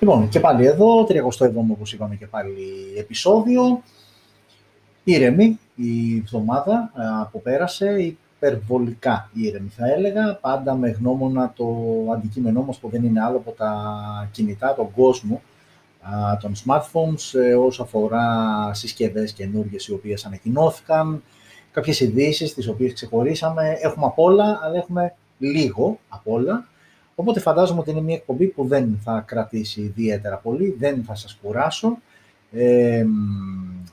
[0.00, 2.52] Λοιπόν, και πάλι εδώ, 37ο όπως είπαμε και πάλι
[2.98, 3.82] επεισόδιο.
[5.04, 6.92] Ήρεμη η εβδομάδα
[7.32, 11.66] που πέρασε, υπερβολικά ήρεμη θα έλεγα, πάντα με γνώμονα το
[12.14, 13.72] αντικείμενό μας που δεν είναι άλλο από τα
[14.32, 15.42] κινητά, τον κόσμο
[16.40, 18.24] των smartphones, ε, όσο αφορά
[18.74, 21.22] συσκευές καινούργιες οι οποίες ανακοινώθηκαν,
[21.72, 23.76] κάποιες ειδήσεις τις οποίες ξεχωρίσαμε.
[23.80, 26.68] Έχουμε απ' όλα, αλλά έχουμε λίγο απ' όλα.
[27.20, 31.38] Οπότε φαντάζομαι ότι είναι μια εκπομπή που δεν θα κρατήσει ιδιαίτερα πολύ, δεν θα σας
[31.42, 31.98] κουράσω.
[32.52, 33.04] Ε,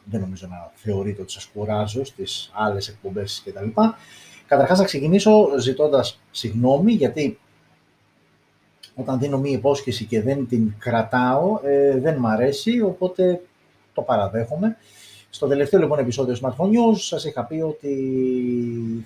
[0.05, 3.81] δεν νομίζω να θεωρείτε ότι σας κουράζω στις άλλες εκπομπές κτλ.
[4.47, 7.39] Καταρχάς θα ξεκινήσω ζητώντας συγγνώμη γιατί
[8.95, 13.41] όταν δίνω μία υπόσχεση και δεν την κρατάω ε, δεν μ' αρέσει οπότε
[13.93, 14.77] το παραδέχομαι.
[15.35, 17.95] Στο τελευταίο λοιπόν επεισόδιο Smartphone News σας είχα πει ότι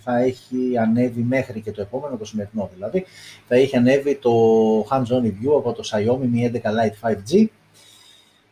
[0.03, 3.05] θα έχει ανέβει μέχρι και το επόμενο, το σημερινό δηλαδή,
[3.47, 4.31] θα έχει ανέβει το
[4.91, 7.45] hands-on review από το Xiaomi Mi 11 Lite 5G,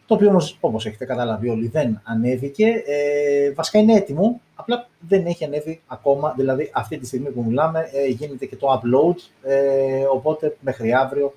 [0.05, 2.65] το οποίο όμως, όπως έχετε καταλάβει όλοι, δεν ανέβηκε.
[2.85, 7.89] Ε, βασικά είναι έτοιμο, απλά δεν έχει ανέβει ακόμα, δηλαδή αυτή τη στιγμή που μιλάμε
[7.93, 11.33] ε, γίνεται και το upload, ε, οπότε μέχρι αύριο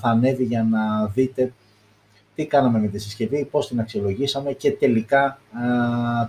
[0.00, 1.52] θα ανέβει για να δείτε
[2.34, 5.38] τι κάναμε με τη συσκευή, πώς την αξιολογήσαμε και τελικά α,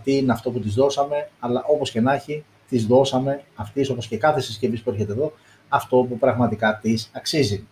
[0.04, 4.08] τι είναι αυτό που της δώσαμε, αλλά όπως και να έχει, της δώσαμε αυτής, όπως
[4.08, 5.34] και κάθε συσκευής που έρχεται εδώ,
[5.70, 7.68] αυτό που πραγματικά της αξίζει.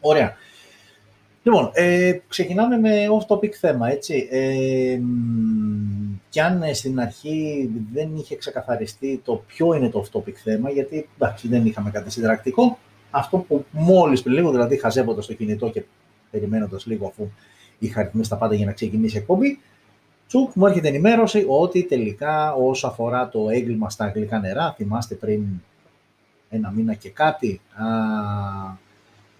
[0.00, 0.34] Ωραία.
[1.42, 4.28] Λοιπόν, ε, ξεκινάμε με off-topic θέμα, έτσι.
[4.30, 5.00] Ε,
[6.28, 11.08] κι αν ε, στην αρχή δεν είχε ξεκαθαριστεί το ποιο είναι το off-topic θέμα, γιατί
[11.18, 12.78] εντάξει, δεν είχαμε κάτι συνταρακτικό,
[13.10, 15.82] αυτό που μόλις πριν λίγο, δηλαδή χαζεύοντας το κινητό και
[16.30, 17.28] περιμένοντας λίγο αφού
[17.78, 19.58] είχα ρυθμίσει τα πάντα για να ξεκινήσει η εκπομπή,
[20.28, 25.42] τσουκ, μου έρχεται ενημέρωση ότι τελικά όσο αφορά το έγκλημα στα αγγλικά νερά, θυμάστε πριν
[26.50, 27.84] ένα μήνα και κάτι, α,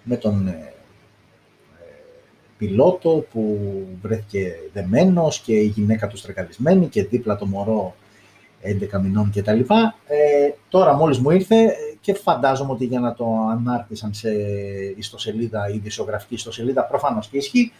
[0.03, 0.73] με τον ε,
[2.59, 3.59] πιλότο που
[4.03, 7.95] βρέθηκε δεμένος και η γυναίκα του στρεκαλισμένη και δίπλα το μωρό
[8.95, 9.61] 11 μηνών κτλ.
[10.07, 14.31] Ε, τώρα μόλις μου ήρθε και φαντάζομαι ότι για να το ανάρτησαν σε
[14.97, 17.73] ιστοσελίδα ή δισογραφική ιστοσελίδα, προφανώς και ισχύει,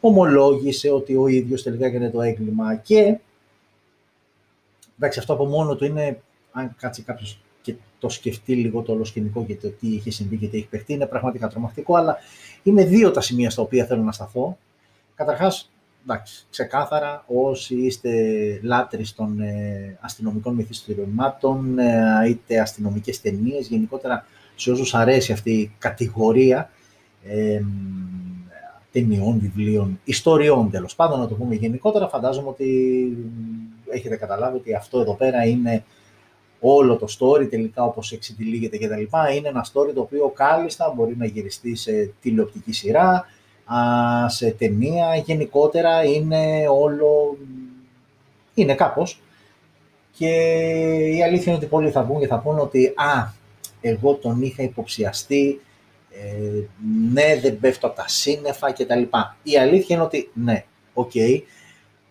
[0.00, 3.18] ομολόγησε ότι ο ίδιος τελικά έκανε το έγκλημα και
[4.98, 6.20] εντάξει αυτό από μόνο του είναι,
[6.52, 10.36] αν κάτσει κάποιος και το σκεφτεί λίγο το όλο σκηνικό και το τι είχε συμβεί
[10.36, 12.18] και τι έχει παιχτεί, είναι πραγματικά τρομακτικό, αλλά
[12.62, 14.58] είναι δύο τα σημεία στα οποία θέλω να σταθώ.
[15.14, 15.70] Καταρχάς,
[16.04, 18.10] εντάξει, ξεκάθαρα όσοι είστε
[18.62, 25.74] λάτρεις των ε, αστυνομικών μυθιστορημάτων, ε, είτε αστυνομικές ταινίες, γενικότερα σε όσους αρέσει αυτή η
[25.78, 26.70] κατηγορία
[27.24, 27.62] ε,
[28.92, 32.68] ταινιών, βιβλίων, ιστοριών τέλος πάντων, να το πούμε γενικότερα, φαντάζομαι ότι
[33.90, 35.84] έχετε καταλάβει ότι αυτό εδώ πέρα είναι
[36.60, 39.34] όλο το story τελικά όπως εξητυλίγεται και τα λοιπά.
[39.34, 43.26] Είναι ένα story το οποίο κάλλιστα μπορεί να γυριστεί σε τηλεοπτική σειρά,
[44.26, 47.36] σε ταινία, γενικότερα είναι όλο,
[48.54, 49.20] είναι κάπως.
[50.16, 50.28] Και
[51.16, 53.32] η αλήθεια είναι ότι πολλοί θα βγουν και θα πούνε ότι «Α,
[53.80, 55.60] εγώ τον είχα υποψιαστεί,
[56.10, 56.62] ε,
[57.12, 59.02] ναι, δεν πέφτω από τα σύννεφα κτλ».
[59.42, 60.64] Η αλήθεια είναι ότι ναι,
[60.94, 61.12] οκ,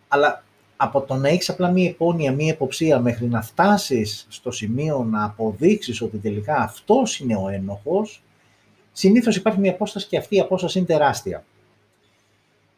[0.08, 0.44] αλλά
[0.78, 5.24] από το να έχεις απλά μία υπόνοια, μία υποψία μέχρι να φτάσεις στο σημείο να
[5.24, 8.23] αποδείξεις ότι τελικά αυτός είναι ο ένοχος,
[8.94, 11.44] συνήθως υπάρχει μια απόσταση και αυτή η απόσταση είναι τεράστια.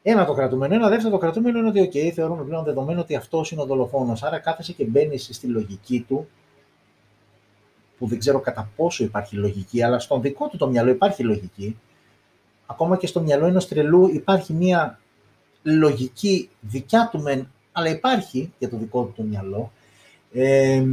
[0.04, 0.74] Ένα το κρατούμενο.
[0.74, 4.24] Ένα δεύτερο το κρατούμενο είναι ότι, OK, θεωρούμε πλέον δεδομένο ότι αυτός είναι ο δολοφόνος.
[4.24, 6.28] Άρα κάθεσαι και μπαίνεις στη λογική του,
[7.98, 11.78] που δεν ξέρω κατά πόσο υπάρχει λογική, αλλά στον δικό του το μυαλό υπάρχει λογική.
[12.66, 15.00] Ακόμα και στο μυαλό ενός τρελού υπάρχει μια
[15.64, 19.72] λογική δικιά του μεν, αλλά υπάρχει για το δικό του το μυαλό,
[20.38, 20.84] ε,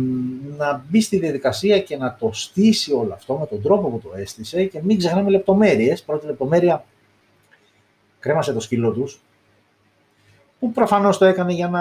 [0.57, 4.11] να μπει στη διαδικασία και να το στήσει όλο αυτό με τον τρόπο που το
[4.17, 6.03] έστησε και μην ξεχνάμε λεπτομέρειες.
[6.03, 6.85] Πρώτη λεπτομέρεια,
[8.19, 9.21] κρέμασε το σκύλο τους,
[10.59, 11.81] που προφανώς το έκανε για να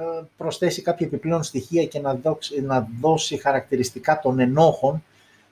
[0.00, 5.04] ε, προσθέσει κάποια επιπλέον στοιχεία και να δώσει, να δώσει χαρακτηριστικά των ενόχων,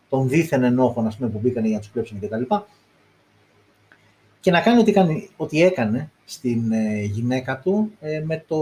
[0.08, 2.54] των δίθεν ενόχων ας πούμε, που μπήκαν για να τους κλέψουν κτλ.
[4.48, 8.56] Και να κάνει ό,τι, κάνει, ό,τι έκανε στην ε, γυναίκα του ε, με το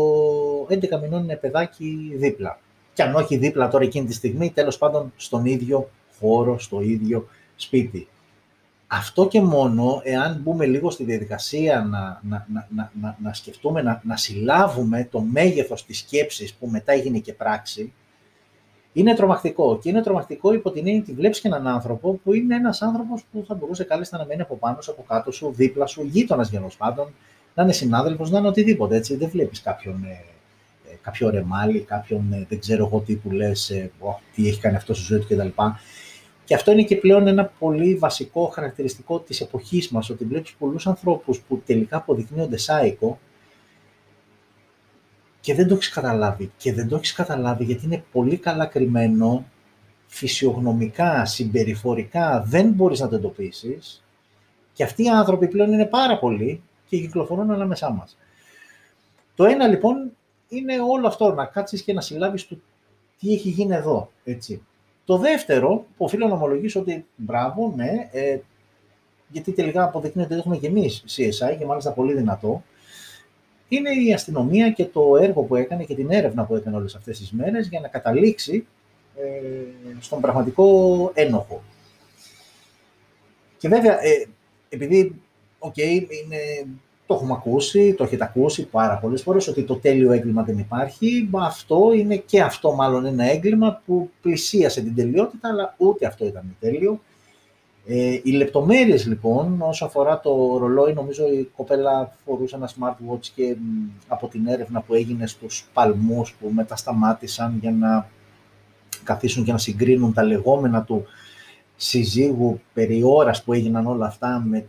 [0.71, 2.59] 11 μηνών παιδάκι δίπλα.
[2.93, 7.29] Και αν όχι δίπλα τώρα εκείνη τη στιγμή, τέλος πάντων στον ίδιο χώρο, στο ίδιο
[7.57, 8.09] σπίτι.
[8.87, 14.01] Αυτό και μόνο, εάν μπούμε λίγο στη διαδικασία να, να, να, να, να σκεφτούμε, να,
[14.05, 17.93] να συλλάβουμε το μέγεθος της σκέψης που μετά έγινε και πράξη,
[18.97, 19.79] είναι τρομακτικό.
[19.83, 23.25] Και είναι τρομακτικό υπό την έννοια ότι βλέπεις και έναν άνθρωπο που είναι ένας άνθρωπος
[23.33, 26.51] που θα μπορούσε κάλλιστα να μένει από πάνω σου, από κάτω σου, δίπλα σου, γείτονας
[26.51, 27.15] γενό πάντων,
[27.55, 28.97] να είναι συνάδελφος, να είναι οτιδήποτε.
[28.97, 29.17] Έτσι.
[29.17, 30.25] Δεν βλέπεις κάποιον, ε,
[30.91, 33.91] ε, κάποιο ρεμάλι, κάποιον ε, δεν ξέρω εγώ τι που λες, ε,
[34.35, 35.63] τι έχει κάνει αυτός στη ζωή του κτλ.
[36.45, 40.87] Και αυτό είναι και πλέον ένα πολύ βασικό χαρακτηριστικό της εποχής μας, ότι βλέπεις πολλούς
[40.87, 43.19] ανθρώπους που τελικά αποδεικνύονται σάικο
[45.47, 46.53] και δεν το έχεις καταλάβει.
[46.57, 49.45] Και δεν το έχεις καταλάβει γιατί είναι πολύ καλά κρυμμένο,
[50.07, 54.05] φυσιογνωμικά, συμπεριφορικά, δεν μπορείς να το εντοπίσεις.
[54.73, 58.19] Και αυτοί οι άνθρωποι πλέον είναι πάρα πολλοί και κυκλοφορούν ανάμεσά μας.
[59.35, 60.11] Το ένα λοιπόν
[60.49, 62.57] είναι όλο αυτό, να κάτσεις και να συλλάβεις το
[63.21, 64.11] τι έχει γίνει εδώ.
[64.25, 64.63] Έτσι.
[65.05, 68.39] Το δεύτερο, που οφείλω να ομολογήσω ότι μπράβο, ναι, ε,
[69.29, 72.63] γιατί τελικά αποδεικνύεται ότι έχουμε και εμείς CSI και μάλιστα πολύ δυνατό,
[73.69, 77.19] είναι η αστυνομία και το έργο που έκανε και την έρευνα που έκανε όλες αυτές
[77.19, 78.67] τις μέρες για να καταλήξει
[79.17, 81.63] ε, στον πραγματικό ένοχο.
[83.59, 84.27] Και βέβαια, ε,
[84.69, 85.21] επειδή,
[85.59, 86.67] οκ, είναι,
[87.07, 91.29] το έχουμε ακούσει, το έχετε ακούσει πάρα πολλές φορές, ότι το τέλειο έγκλημα δεν υπάρχει,
[91.33, 96.57] αυτό είναι και αυτό μάλλον ένα έγκλημα που πλησίασε την τελειότητα, αλλά ούτε αυτό ήταν
[96.61, 97.01] τέλειο.
[97.89, 103.57] Ε, οι λεπτομέρειες λοιπόν, όσο αφορά το ρολόι, νομίζω η κοπέλα φορούσε ένα smartwatch και
[104.09, 108.09] από την έρευνα που έγινε στους παλμούς που μετά σταμάτησαν για να
[109.05, 111.05] καθίσουν και να συγκρίνουν τα λεγόμενα του
[111.77, 114.67] συζύγου περί ώρας που έγιναν όλα αυτά με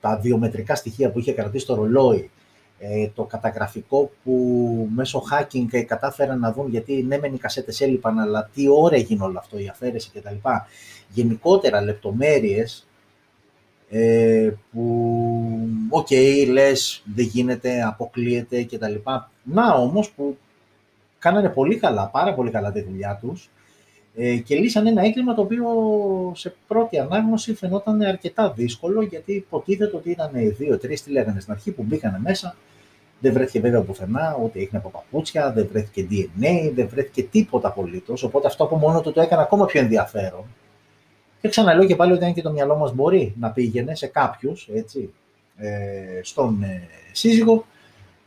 [0.00, 2.30] τα βιομετρικά στοιχεία που είχε κρατήσει το ρολόι,
[2.78, 8.18] ε, το καταγραφικό που μέσω hacking κατάφεραν να δουν γιατί ναι μεν οι κασέτες έλειπαν
[8.18, 10.34] αλλά τι ώρα έγινε όλο αυτό, η αφαίρεση κτλ.
[11.12, 12.86] Γενικότερα λεπτομέρειες
[13.90, 15.18] ε, που
[15.88, 18.94] OK, okay, λες δεν γίνεται, αποκλείεται κτλ.
[19.42, 20.36] Να όμως που
[21.18, 23.50] κάνανε πολύ καλά, πάρα πολύ καλά τη δουλειά τους
[24.16, 25.66] ε, και λύσαν ένα έγκλημα το οποίο
[26.34, 31.52] σε πρώτη ανάγνωση φαινόταν αρκετά δύσκολο γιατί υποτίθεται ότι ήταν οι δύο-τρει, τι λέγανε στην
[31.52, 32.56] αρχή, που μπήκαν μέσα.
[33.20, 38.22] Δεν βρέθηκε βέβαια πουθενά, ούτε έγινε από παπούτσια, δεν βρέθηκε DNA, δεν βρέθηκε τίποτα απολύτως.
[38.22, 40.44] Οπότε αυτό από μόνο του το έκανε ακόμα πιο ενδιαφέρον.
[41.40, 44.68] Και ξαναλέω και πάλι ότι αν και το μυαλό μας μπορεί να πήγαινε σε κάποιους,
[44.74, 45.12] έτσι,
[45.56, 47.64] ε, στον ε, σύζυγο,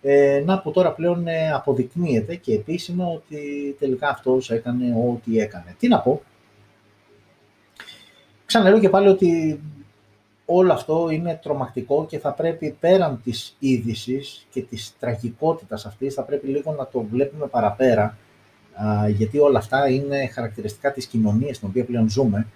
[0.02, 5.76] ε, να που τώρα πλέον ε, αποδεικνύεται και επίσημα ότι τελικά αυτός έκανε ό,τι έκανε.
[5.80, 6.22] Τι να πω.
[8.46, 9.60] Ξαναλέω και πάλι ότι
[10.46, 16.24] όλο αυτό είναι τρομακτικό και θα πρέπει πέραν της είδησης και της τραγικότητας αυτής, θα
[16.24, 18.18] πρέπει λίγο να το βλέπουμε παραπέρα,
[19.10, 22.48] γιατί όλα αυτά είναι χαρακτηριστικά της κοινωνίας στην οποία πλέον ζούμε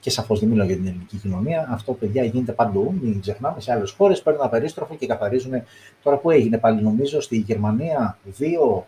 [0.00, 1.68] και σαφώς δεν μιλάω για την ελληνική κοινωνία.
[1.70, 2.94] Αυτό, παιδιά, γίνεται παντού.
[3.00, 4.22] Μην ξεχνάμε σε άλλες χώρες.
[4.22, 5.52] Παίρνουν περίστροφο και καθαρίζουν.
[6.02, 8.86] Τώρα που έγινε πάλι, νομίζω, στη Γερμανία, δύο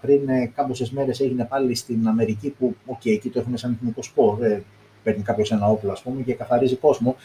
[0.00, 4.02] πριν ε, κάποιες μέρες έγινε πάλι στην Αμερική, που, οκ, εκεί το έχουμε σαν εθνικό
[4.02, 4.42] σπορ.
[4.42, 4.62] Ε,
[5.02, 7.16] παίρνει κάποιος ένα όπλο, ας πούμε, και καθαρίζει κόσμο.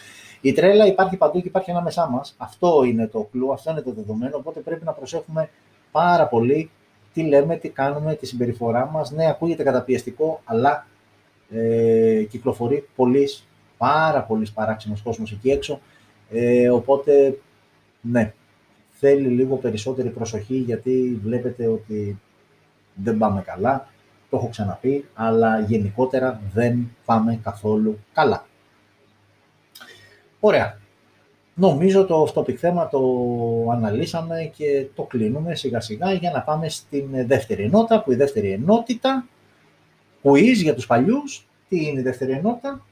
[0.42, 2.36] Η τρέλα υπάρχει παντού και υπάρχει ανάμεσά μας.
[2.38, 4.38] Αυτό είναι το κλου, αυτό είναι το δεδομένο.
[4.38, 5.50] Οπότε πρέπει να προσέχουμε
[5.92, 6.70] πάρα πολύ
[7.14, 9.12] τι λέμε, τι κάνουμε, τη συμπεριφορά μας.
[9.12, 10.86] Ναι, ακούγεται καταπιεστικό, αλλά
[11.54, 13.30] ε, κυκλοφορεί πολύ,
[13.78, 15.80] πάρα πολύ παράξενος κόσμος εκεί έξω,
[16.30, 17.40] ε, οπότε
[18.02, 18.34] ναι,
[18.90, 22.20] θέλει λίγο περισσότερη προσοχή γιατί βλέπετε ότι
[22.94, 23.88] δεν πάμε καλά,
[24.30, 28.46] το έχω ξαναπεί, αλλά γενικότερα δεν πάμε καθόλου καλά.
[30.40, 30.78] Ωραία.
[31.56, 33.00] Νομίζω το topic θέμα το
[33.72, 38.52] αναλύσαμε και το κλείνουμε σιγά σιγά για να πάμε στην δεύτερη ενότητα, που η δεύτερη
[38.52, 39.26] ενότητα
[40.24, 41.48] quiz για τους παλιούς.
[41.74, 42.86] Τι είναι η δεύτερη ενότητα.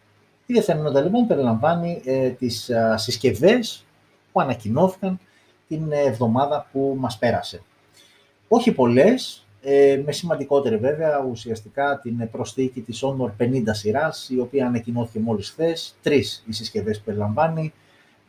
[0.46, 3.86] Η δεύτερη ενότητα λοιπόν περιλαμβάνει ε, τις α, συσκευές
[4.32, 5.20] που ανακοινώθηκαν
[5.68, 7.62] την εβδομάδα που μας πέρασε.
[8.48, 14.68] Όχι πολλές, ε, με σημαντικότερη βέβαια ουσιαστικά την προσθήκη της Honor 50 σειράς, η οποία
[14.68, 15.96] ανακοινώθηκε μόλις χθες.
[16.02, 17.74] Τρεις οι συσκευές που περιλαμβάνει,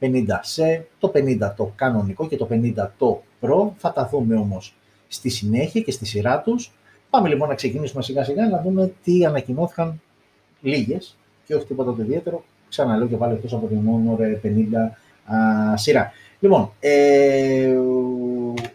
[0.00, 3.71] 50C, το 50 το κανονικό και το 50 το Pro.
[3.76, 4.76] Θα τα δούμε όμως
[5.09, 6.73] στη συνέχεια και στη σειρά τους.
[7.11, 10.00] Πάμε λοιπόν να ξεκινήσουμε σιγά σιγά να δούμε τι ανακοινώθηκαν
[10.62, 12.45] λίγες και όχι τίποτα το ιδιαίτερο.
[12.69, 14.25] Ξαναλέω και πάλι εκτός από την μόνο 50
[15.35, 16.12] α, σειρά.
[16.40, 17.76] Λοιπόν, ε,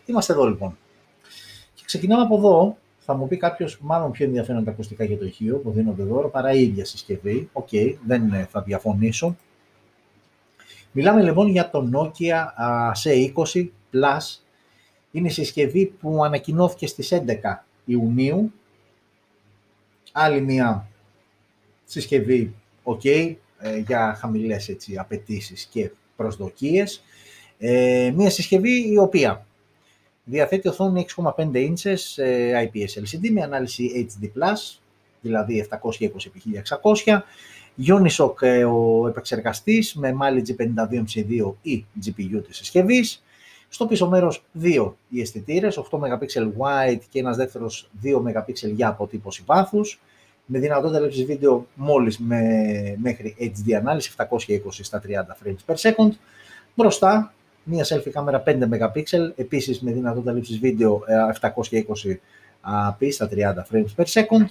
[0.06, 0.78] είμαστε εδώ λοιπόν.
[1.74, 2.78] Και ξεκινάμε από εδώ.
[3.10, 6.52] Θα μου πει κάποιος, μάλλον πιο ενδιαφέροντα ακουστικά για το ηχείο που δίνονται εδώ παρά
[6.52, 7.50] η ίδια συσκευή.
[7.54, 9.36] OK, okay, δεν θα διαφωνήσω.
[10.92, 12.46] Μιλάμε λοιπόν για το Nokia
[13.04, 14.40] C20 Plus.
[15.12, 17.24] Είναι η συσκευή που ανακοινώθηκε στις 11
[17.86, 18.52] Ιουνίου.
[20.12, 20.88] Άλλη μια
[21.88, 22.54] συσκευή
[22.84, 27.04] OK ε, για χαμηλές έτσι, απαιτήσεις και προσδοκίες.
[27.58, 29.46] Ε, μια συσκευή η οποία
[30.24, 34.30] διαθέτει οθόνη 6,5 inches ε, IPS LCD με ανάλυση HD+,
[35.22, 37.20] δηλαδή 720x1600,
[37.88, 43.24] Unishock ε, ο επεξεργαστής με Mali G52MC2 ή GPU της συσκευής,
[43.70, 48.88] στο πίσω μέρος δύο οι αισθητήρες, 8 MP wide και ένας δεύτερος 2 MP για
[48.88, 50.00] αποτύπωση βάθους.
[50.50, 52.42] Με δυνατότητα λήψης βίντεο μόλις με,
[52.98, 54.28] μέχρι HD ανάλυση 720
[54.70, 56.10] στα 30 frames per second.
[56.76, 61.02] Μπροστά μία selfie κάμερα 5 MP, επίσης με δυνατότητα λήψης βίντεο
[61.42, 62.16] 720p
[63.00, 63.38] ε, στα 30
[63.72, 64.46] frames per second.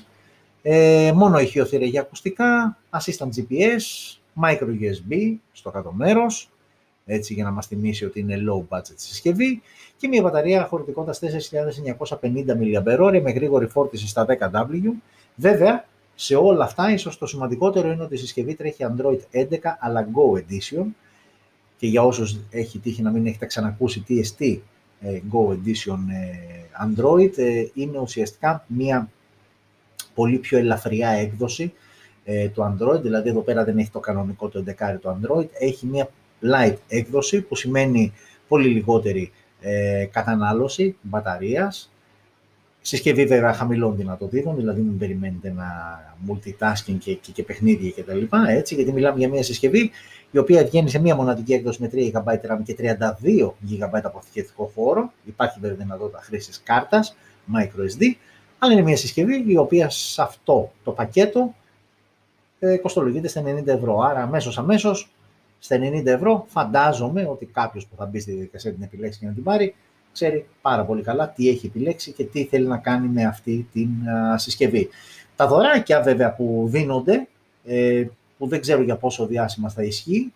[0.63, 6.51] Ε, μόνο ηχειοθήρια για ακουστικά, assistant GPS, micro USB στο κάτω μέρος,
[7.07, 9.63] έτσι για να μας θυμίσει ότι είναι low budget συσκευή
[9.97, 11.21] και μια μπαταρία χωρητικότητας
[12.21, 14.93] 4.950 mAh με γρήγορη φόρτιση στα 10W.
[15.37, 20.09] Βέβαια, σε όλα αυτά, ίσως το σημαντικότερο είναι ότι η συσκευή τρέχει Android 11 αλλά
[20.15, 20.85] Go Edition.
[21.77, 24.59] Και για όσους έχει τύχει να μην έχετε ξανακούσει TST
[25.01, 29.11] ες, Go Edition ε, Android, ε, είναι ουσιαστικά μια
[30.15, 31.73] πολύ πιο ελαφριά έκδοση
[32.55, 36.09] του Android, δηλαδή εδώ πέρα δεν έχει το κανονικό το 11 το Android, έχει μια
[36.43, 38.13] light έκδοση που σημαίνει
[38.49, 39.33] πολύ λιγότερη
[40.11, 41.91] κατανάλωση μπαταρίας,
[42.87, 45.67] Συσκευή βέβαια χαμηλών δυνατοτήτων, δηλαδή μην περιμένετε να
[46.29, 48.37] multitasking και, και, και παιχνίδια κτλ.
[48.49, 49.91] Έτσι, γιατί μιλάμε για μια συσκευή
[50.31, 54.73] η οποία βγαίνει σε μια μοναδική έκδοση με 3 GB RAM και 32 GB αποθηκευτικό
[54.75, 55.13] χώρο.
[55.25, 57.17] Υπάρχει βέβαια δυνατότητα χρήσης κάρτας
[57.55, 58.03] microSD,
[58.59, 61.55] αλλά είναι μια συσκευή η οποία σε αυτό το πακέτο
[62.59, 63.99] ε, κοστολογείται στα 90 ευρώ.
[64.01, 65.11] Άρα αμέσως αμέσως
[65.59, 69.33] στα 90 ευρώ φαντάζομαι ότι κάποιος που θα μπει στη διαδικασία την επιλέξει και να
[69.33, 69.75] την πάρει
[70.17, 73.89] ξέρει πάρα πολύ καλά τι έχει επιλέξει και τι θέλει να κάνει με αυτή την
[74.37, 74.89] συσκευή.
[75.37, 77.29] Τα δωράκια βέβαια που δίνονται,
[77.65, 78.07] ε,
[78.39, 80.33] που δεν ξέρω για πόσο διάσημα θα ισχύει,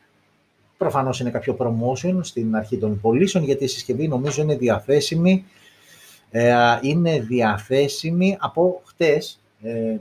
[0.77, 5.45] προφανώς είναι κάποιο promotion στην αρχή των πωλήσεων, γιατί η συσκευή νομίζω είναι διαθέσιμη,
[6.31, 9.97] ε, είναι διαθέσιμη από χτες, ε,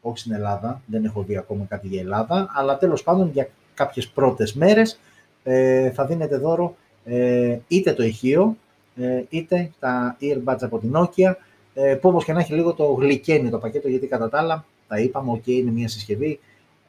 [0.00, 4.08] όχι στην Ελλάδα, δεν έχω δει ακόμα κάτι για Ελλάδα, αλλά τέλος πάντων για κάποιες
[4.08, 4.98] πρώτες μέρες
[5.42, 8.65] ε, θα δίνετε δώρο ε, είτε το ηχείο, ε,
[9.28, 11.34] είτε τα earbuds από την Nokia,
[11.74, 14.64] ε, που όπως και να έχει λίγο το γλυκένει το πακέτο, γιατί κατά τα άλλα,
[14.88, 16.40] τα είπαμε, ok, είναι μια συσκευή,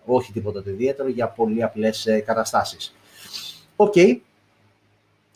[0.05, 2.95] όχι τίποτα το ιδιαίτερο, για πολύ απλές ε, καταστάσεις.
[3.75, 3.93] Οκ,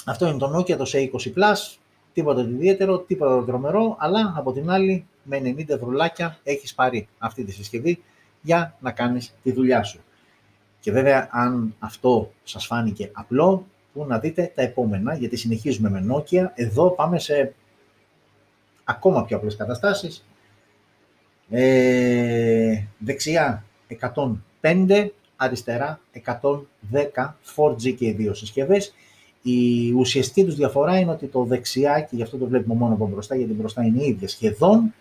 [0.05, 1.77] αυτό είναι το Nokia, το C20 Plus,
[2.13, 7.07] τίποτα το ιδιαίτερο, τίποτα το τρομερό, αλλά από την άλλη, με 90 ευρουλάκια έχεις πάρει
[7.17, 8.03] αυτή τη συσκευή
[8.41, 9.99] για να κάνεις τη δουλειά σου.
[10.79, 16.05] Και βέβαια, αν αυτό σας φάνηκε απλό, που να δείτε τα επόμενα, γιατί συνεχίζουμε με
[16.09, 16.45] Nokia.
[16.55, 17.53] Εδώ πάμε σε
[18.83, 20.25] ακόμα πιο απλές καταστάσεις.
[21.49, 23.63] Ε, δεξιά
[24.61, 28.93] 105, αριστερά 110 4G και οι δύο συσκευές.
[29.41, 33.07] Η ουσιαστική τους διαφορά είναι ότι το δεξιά, και γι' αυτό το βλέπουμε μόνο από
[33.07, 34.93] μπροστά, γιατί μπροστά είναι ίδια σχεδόν,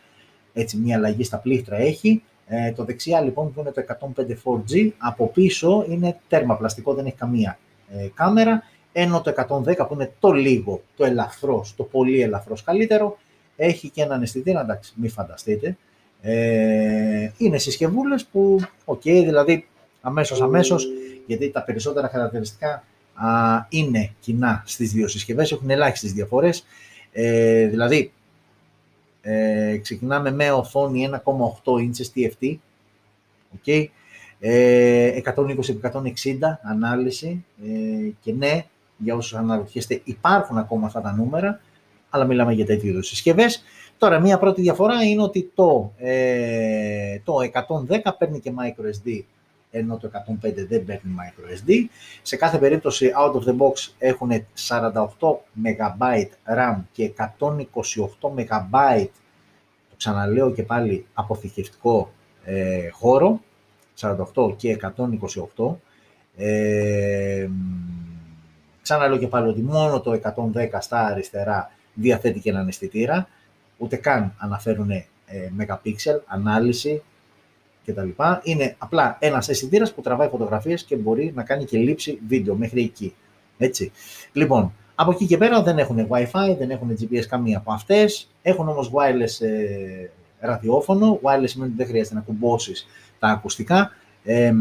[0.52, 2.22] έτσι μια αλλαγή στα πλήκτρα έχει.
[2.46, 3.82] Ε, το δεξιά λοιπόν που είναι το
[4.16, 7.58] 105 4G, από πίσω είναι τέρμα πλαστικό, δεν έχει καμία
[7.92, 13.18] ε, κάμερα ενώ το 110 που είναι το λίγο, το ελαφρώς, το πολύ ελαφρώς καλύτερο,
[13.56, 15.76] έχει και έναν αισθητήρα, εντάξει, μην φανταστείτε.
[16.22, 19.66] Ε, είναι συσκευούλες που, OK, okay, δηλαδή
[20.00, 20.86] αμέσως αμέσως,
[21.26, 23.28] γιατί τα περισσότερα χαρακτηριστικά α,
[23.68, 26.66] είναι κοινά στις δύο συσκευές, έχουν ελάχιστες διαφορές.
[27.12, 28.12] Ε, δηλαδή,
[29.22, 32.56] ε, ξεκινάμε με οθόνη 1,8 inches TFT,
[33.56, 33.84] okay,
[34.40, 38.64] ε, 120-160 ανάλυση ε, και ναι,
[39.02, 41.60] για όσους αναρωτιέστε, υπάρχουν ακόμα αυτά τα νούμερα,
[42.10, 43.62] αλλά μιλάμε για τέτοιου είδους συσκευές.
[43.98, 47.34] Τώρα, μία πρώτη διαφορά είναι ότι το, ε, το
[47.88, 49.22] 110 παίρνει και microSD,
[49.70, 50.10] ενώ το
[50.42, 51.72] 105 δεν παίρνει microSD.
[52.22, 54.30] Σε κάθε περίπτωση, out of the box έχουν
[54.68, 56.24] 48 MB
[56.56, 59.06] RAM και 128 MB,
[59.88, 62.12] το ξαναλέω και πάλι, αποθηκευτικό
[62.44, 63.40] ε, χώρο,
[64.00, 64.78] 48 και
[65.56, 65.74] 128.
[66.36, 67.48] Ε,
[68.82, 70.20] Ξαναλέω και πάλι ότι μόνο το
[70.54, 73.28] 110 στα αριστερά διαθέτει και έναν αισθητήρα,
[73.76, 75.04] ούτε καν αναφέρουν ε,
[75.58, 77.02] megapixel, ανάλυση
[77.84, 78.08] κτλ.
[78.42, 82.82] Είναι απλά ένας αισθητήρας που τραβάει φωτογραφίες και μπορεί να κάνει και λήψη βίντεο μέχρι
[82.82, 83.14] εκεί.
[83.58, 83.92] Έτσι.
[84.32, 88.68] Λοιπόν, από εκεί και πέρα δεν έχουν Wi-Fi, δεν έχουν GPS καμία από αυτές, έχουν
[88.68, 90.08] όμως wireless ε,
[90.40, 92.86] ραδιόφωνο, wireless σημαίνει ότι δεν χρειάζεται να κουμπώσεις
[93.18, 93.92] τα ακουστικά,
[94.24, 94.52] ε,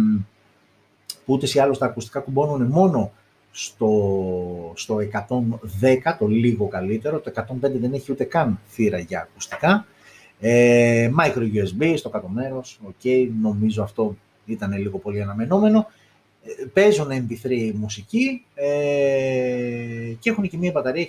[1.25, 3.11] που ούτε ή άλλως τα ακουστικά κουμπώνουν μόνο
[3.51, 9.85] στο, στο 110, το λίγο καλύτερο, το 105 δεν έχει ούτε καν θύρα για ακουστικά.
[10.39, 14.15] Ε, micro USB στο κάτω μέρος, ok, νομίζω αυτό
[14.45, 15.87] ήταν λίγο πολύ αναμενόμενο.
[16.43, 21.07] Ε, παίζουν MP3 μουσική ε, και έχουν και μια μπαταρία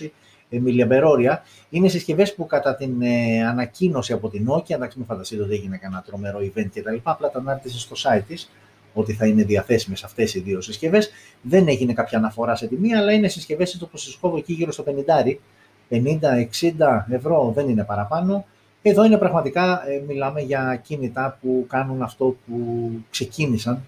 [0.00, 0.08] 1020
[0.50, 1.36] mAh.
[1.70, 5.76] Είναι συσκευές που κατά την ε, ανακοίνωση από την Nokia, εντάξει μην φανταστείτε ότι έγινε
[5.76, 6.96] κανένα τρομερό event κτλ.
[7.02, 8.50] Απλά τα ανάρτησε στο site της
[9.00, 11.10] ότι θα είναι διαθέσιμες αυτές οι δύο συσκευές.
[11.42, 14.84] Δεν έγινε κάποια αναφορά σε τιμή, αλλά είναι συσκευές όπως τις κόβω εκεί γύρω στο
[14.86, 15.38] 50,
[15.88, 18.44] 50-60 ευρώ δεν είναι παραπάνω.
[18.82, 23.82] Εδώ είναι πραγματικά, ε, μιλάμε για κινητά που κάνουν αυτό που ξεκίνησαν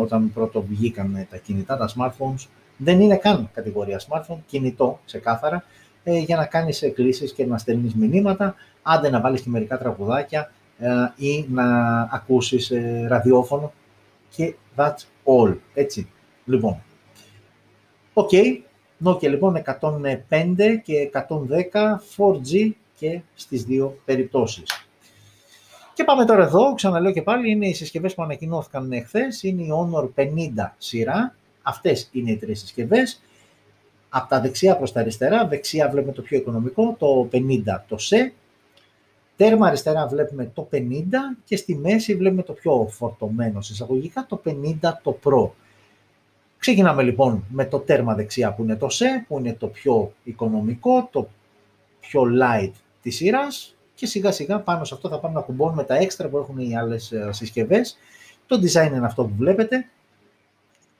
[0.00, 2.46] όταν πρώτο βγήκαν τα κινητά, τα smartphones.
[2.76, 5.64] Δεν είναι καν κατηγορία smartphone, κινητό ξεκάθαρα,
[6.04, 10.50] ε, για να κάνεις κλήσεις και να στέλνεις μηνύματα, άντε να βάλεις και μερικά τραγουδάκια
[10.78, 12.72] ε, ή να ακούσεις
[13.08, 13.72] ραδιόφωνο
[14.36, 16.10] και that's all, έτσι.
[16.44, 16.82] Λοιπόν,
[18.12, 18.60] OK, okay.
[19.04, 24.84] Nokia λοιπόν 105 και 110 4G και στις δύο περιπτώσεις.
[25.94, 29.68] Και πάμε τώρα εδώ, ξαναλέω και πάλι, είναι οι συσκευές που ανακοινώθηκαν χθες, είναι η
[29.72, 33.22] Honor 50 σειρά, αυτές είναι οι τρεις συσκευές.
[34.08, 38.30] Από τα δεξιά προς τα αριστερά, δεξιά βλέπουμε το πιο οικονομικό, το 50 το SE,
[39.40, 40.78] τέρμα αριστερά βλέπουμε το 50
[41.44, 44.52] και στη μέση βλέπουμε το πιο φορτωμένο εισαγωγικά, το 50
[45.02, 45.50] το Pro.
[46.58, 51.08] Ξεκινάμε λοιπόν με το τέρμα δεξιά που είναι το SE, που είναι το πιο οικονομικό,
[51.12, 51.28] το
[52.00, 52.70] πιο light
[53.02, 56.38] της σειράς και σιγά σιγά πάνω σε αυτό θα πάμε να κουμπώνουμε τα έξτρα που
[56.38, 57.96] έχουν οι άλλες ε, συσκευές.
[58.46, 59.88] Το design είναι αυτό που βλέπετε.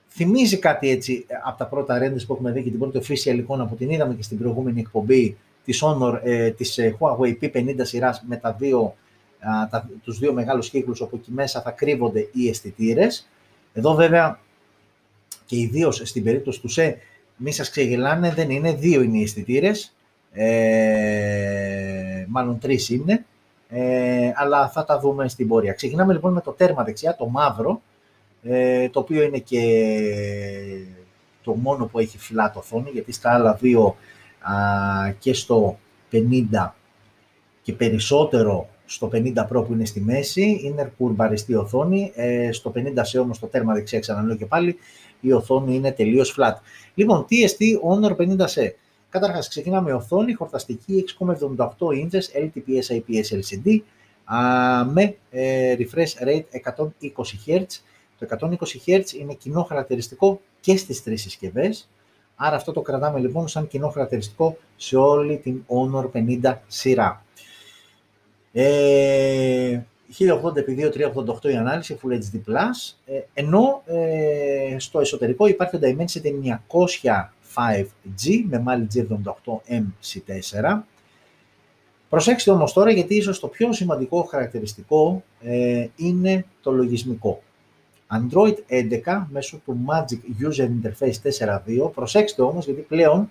[0.07, 3.37] Θυμίζει κάτι έτσι ε, από τα πρώτα renders που έχουμε δει και την πρώτη official
[3.37, 7.75] εικόνα που την είδαμε και στην προηγούμενη εκπομπή της, Honor, ε, της ε, Huawei P50
[7.81, 8.95] σειράς με τα δύο,
[9.39, 13.29] α, τα, τους δύο μεγάλους κύκλους όπου εκεί μέσα θα κρύβονται οι αισθητήρες.
[13.73, 14.39] Εδώ βέβαια
[15.45, 16.97] και ιδίω στην περίπτωση του ΣΕ,
[17.35, 19.95] μη σας ξεγελάνε, δεν είναι δύο είναι οι αισθητήρες.
[20.33, 23.25] Ε, μάλλον τρεις είναι,
[23.69, 25.73] ε, αλλά θα τα δούμε στην πορεία.
[25.73, 27.81] Ξεκινάμε λοιπόν με το τέρμα δεξιά, το μαύρο,
[28.43, 29.61] ε, το οποίο είναι και
[31.43, 33.95] το μόνο που έχει flat οθόνη, γιατί στα άλλα δύο
[34.41, 34.53] α,
[35.19, 35.79] και στο
[36.11, 36.69] 50
[37.61, 43.01] και περισσότερο στο 50 Pro που είναι στη μέση, είναι κουρμπαριστή οθόνη, ε, στο 50
[43.01, 44.77] σε όμως το τέρμα δεξιά ξαναλέω και πάλι,
[45.21, 46.53] η οθόνη είναι τελείως flat.
[46.93, 48.69] Λοιπόν, TST Honor 50C.
[49.09, 53.79] Καταρχάς, ξεκινάμε με οθόνη χορταστική 6,78 inches LTPS IPS LCD
[54.93, 56.43] με ε, refresh rate
[56.75, 56.85] 120
[57.45, 57.65] Hz.
[58.19, 58.47] Το 120
[58.85, 61.89] Hz είναι κοινό χαρακτηριστικό και στις τρεις συσκευές,
[62.43, 66.09] άρα αυτό το κρατάμε λοιπόν σαν κοινό χαρακτηριστικό σε όλη την Honor
[66.43, 67.23] 50 σειρά.
[68.51, 69.79] Ε,
[70.19, 72.39] 1080x2388 η ανάλυση Full HD+,
[73.05, 76.31] ε, ενώ ε, στο εσωτερικό υπάρχει το Dimensity
[77.55, 80.79] 905G με μάλι G78MC4.
[82.09, 87.41] Προσέξτε όμως τώρα γιατί ίσως το πιο σημαντικό χαρακτηριστικό ε, είναι το λογισμικό.
[88.11, 88.55] Android
[89.05, 91.47] 11 μέσω του Magic User Interface
[91.83, 91.91] 4.2.
[91.93, 93.29] Προσέξτε όμως γιατί πλέον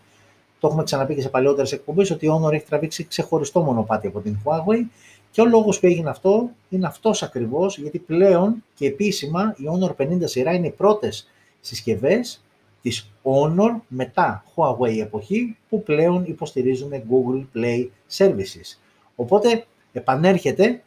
[0.61, 4.21] το έχουμε ξαναπεί και σε παλαιότερες εκπομπές ότι η Honor έχει τραβήξει ξεχωριστό μονοπάτι από
[4.21, 4.87] την Huawei
[5.31, 10.03] και ο λόγος που έγινε αυτό είναι αυτός ακριβώς, γιατί πλέον και επίσημα η Honor
[10.03, 11.29] 50 σειρά είναι οι πρώτες
[11.61, 12.43] συσκευές
[12.83, 18.79] της Honor μετά Huawei εποχή που πλέον υποστηρίζουν Google Play Services.
[19.17, 20.83] Οπότε επανέρχεται,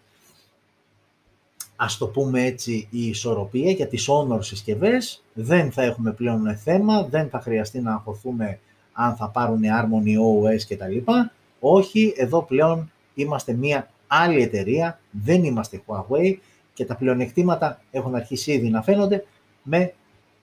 [1.75, 5.23] ας το πούμε έτσι, η ισορροπία για τις Honor συσκευές.
[5.33, 8.59] Δεν θα έχουμε πλέον θέμα, δεν θα χρειαστεί να αγχωθούμε
[8.93, 11.11] αν θα πάρουν Harmony OS κτλ.
[11.59, 16.35] Όχι, εδώ πλέον είμαστε μια άλλη εταιρεία, δεν είμαστε Huawei
[16.73, 19.25] και τα πλεονεκτήματα έχουν αρχίσει ήδη να φαίνονται
[19.63, 19.93] με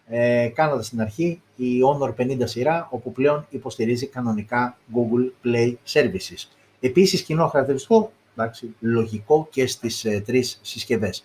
[0.09, 6.49] ε, κάνοντας στην αρχή η Honor 50 σειρά, όπου πλέον υποστηρίζει κανονικά Google Play Services.
[6.81, 11.25] Επίσης, κοινό χαρακτηριστικό, εντάξει, λογικό και στις ε, τρεις συσκευές.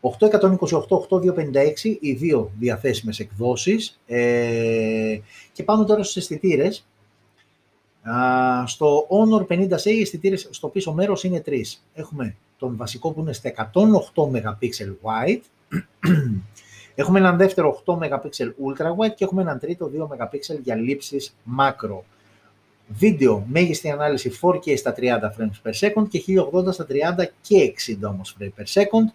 [0.00, 4.00] 828-8256, οι δύο διαθέσιμες εκδόσεις.
[4.06, 5.18] Ε,
[5.52, 6.86] και πάμε τώρα στους αισθητήρες
[8.64, 11.84] στο Honor 50C οι αισθητήρες στο πίσω μέρος είναι τρεις.
[11.94, 14.68] Έχουμε τον βασικό που είναι στα 108 MP
[15.02, 15.40] wide,
[16.94, 21.36] έχουμε έναν δεύτερο 8 MP ultra wide και έχουμε έναν τρίτο 2 MP για λήψεις
[21.58, 21.98] macro.
[22.88, 28.08] Βίντεο, μέγιστη ανάλυση 4K στα 30 frames per second και 1080 στα 30 και 60
[28.08, 29.12] όμως frames per second.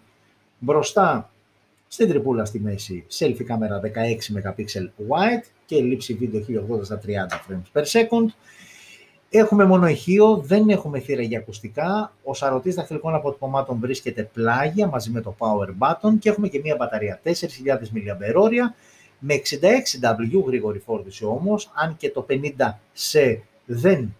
[0.58, 1.30] Μπροστά
[1.88, 4.64] στην τρυπούλα στη μέση selfie κάμερα 16 MP
[5.08, 8.26] wide και λήψη βίντεο 1080 στα 30 frames per second.
[9.30, 12.12] Έχουμε μόνο ηχείο, δεν έχουμε θύρα για ακουστικά.
[12.24, 16.76] Ο σαρωτής δαχτυλικών αποτυπωμάτων βρίσκεται πλάγια μαζί με το power button και έχουμε και μία
[16.78, 18.50] μπαταρία 4.000 mAh
[19.18, 23.36] με 66W γρήγορη φόρτιση όμως, αν και το 50C
[23.72, 24.14] δεν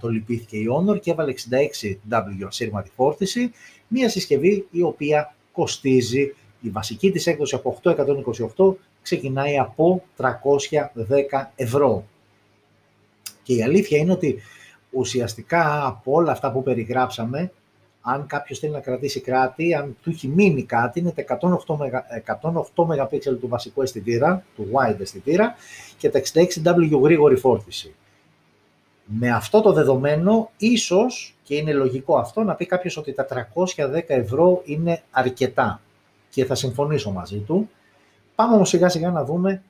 [0.00, 3.52] το λυπήθηκε η Honor και έβαλε 66W ασύρματη φόρτιση,
[3.88, 7.80] μία συσκευή η οποία κοστίζει, η βασική της έκδοση από
[8.56, 10.28] 828 ξεκινάει από 310
[11.54, 12.04] ευρώ.
[13.42, 14.40] Και η αλήθεια είναι ότι
[14.90, 17.52] ουσιαστικά από όλα αυτά που περιγράψαμε,
[18.00, 21.76] αν κάποιος θέλει να κρατήσει κράτη, αν του έχει μείνει κάτι, είναι τα 108,
[22.76, 25.54] 108 MP του βασικού αισθητήρα, του wide αισθητήρα
[25.98, 27.94] και τα 66W γρήγορη φόρτιση.
[29.14, 33.26] Με αυτό το δεδομένο, ίσως, και Και είναι λογικό αυτό να πει κάποιος ότι τα
[33.26, 35.80] 310 ευρώ είναι αρκετά
[36.30, 37.70] και θα συμφωνήσω μαζί του.
[38.34, 39.62] Πάμε όμως σιγά σιγά να δούμε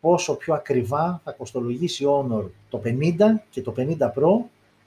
[0.00, 3.14] πόσο πιο ακριβά θα κοστολογήσει Honor το 50
[3.50, 4.44] και το 50 Pro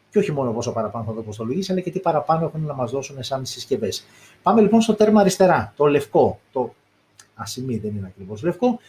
[0.09, 2.91] και όχι μόνο πόσο παραπάνω θα το κοστολογήσει, αλλά και τι παραπάνω έχουν να μας
[2.91, 4.05] δώσουν σαν συσκευές.
[4.43, 6.73] Πάμε λοιπόν στο τέρμα αριστερά, το λευκό, το
[7.35, 8.79] ασημή δεν είναι ακριβώς λευκό.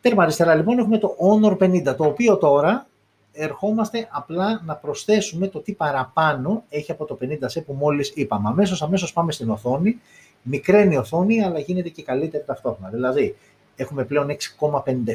[0.00, 2.86] Τέρμα αριστερά λοιπόν έχουμε το Honor 50, το οποίο τώρα
[3.32, 8.48] ερχόμαστε απλά να προσθέσουμε το τι παραπάνω έχει από το 50C που μόλις είπαμε.
[8.48, 10.00] Αμέσως, αμέσως πάμε στην οθόνη,
[10.42, 12.90] μικραίνει η οθόνη, αλλά γίνεται και καλύτερη ταυτόχρονα.
[12.90, 13.36] Δηλαδή,
[13.76, 14.70] έχουμε πλέον 6,57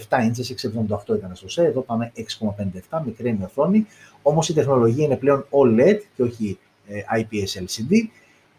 [0.10, 0.48] inches,
[1.10, 2.12] 6,78 ήταν στο ΣΕ, εδώ πάμε
[2.90, 3.88] 6,57, μικραίνει η οθόνη,
[4.22, 7.96] όμως η τεχνολογία είναι πλέον OLED και όχι ε, IPS LCD.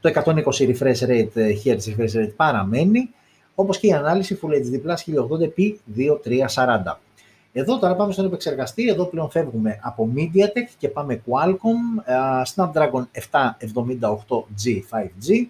[0.00, 3.10] Το 120 refresh rate, ε, Hz refresh rate παραμένει,
[3.54, 5.74] όπως και η ανάλυση Full HD Plus 1080p
[6.54, 6.98] 2340.
[7.56, 12.12] Εδώ τώρα πάμε στον επεξεργαστή, εδώ πλέον φεύγουμε από MediaTek και πάμε Qualcomm,
[12.54, 15.46] Snapdragon 778G 5G,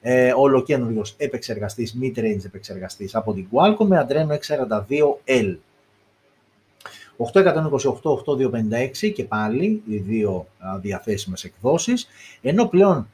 [0.00, 5.56] ε, ολοκένουργιος επεξεργαστής, mid-range επεξεργαστής από την Qualcomm με Adreno 642L.
[7.16, 10.46] 828-8256 και πάλι οι δύο
[10.80, 12.08] διαθέσιμες εκδόσεις,
[12.42, 13.08] ενώ πλέον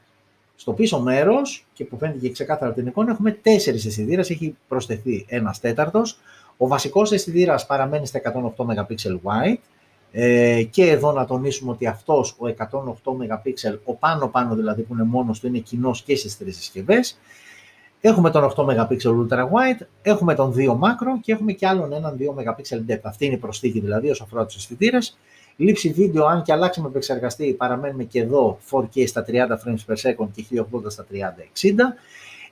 [0.55, 5.25] στο πίσω μέρος, και που φαίνεται και ξεκάθαρα την εικόνα, έχουμε τέσσερις αισθητήρες, έχει προσθεθεί
[5.27, 6.19] ένας τέταρτος.
[6.61, 9.57] Ο βασικός αισθητήρας παραμένει στα 108 MP wide,
[10.11, 15.03] ε, και εδώ να τονίσουμε ότι αυτός ο 108 MP, ο πάνω-πάνω δηλαδή που είναι
[15.03, 17.19] μόνος του, είναι κοινός και στις τρεις συσκευές.
[18.01, 22.17] Έχουμε τον 8 MP Ultra Wide, έχουμε τον 2 Macro και έχουμε και άλλον έναν
[22.19, 22.99] 2 MP Depth.
[23.01, 25.17] Αυτή είναι η προσθήκη δηλαδή όσο αφορά τους αισθητήρες.
[25.55, 30.27] Λήψη βίντεο, αν και αλλάξαμε επεξεργαστή, παραμένουμε και εδώ 4K στα 30 frames per second
[30.35, 31.15] και 1080 στα 30-60.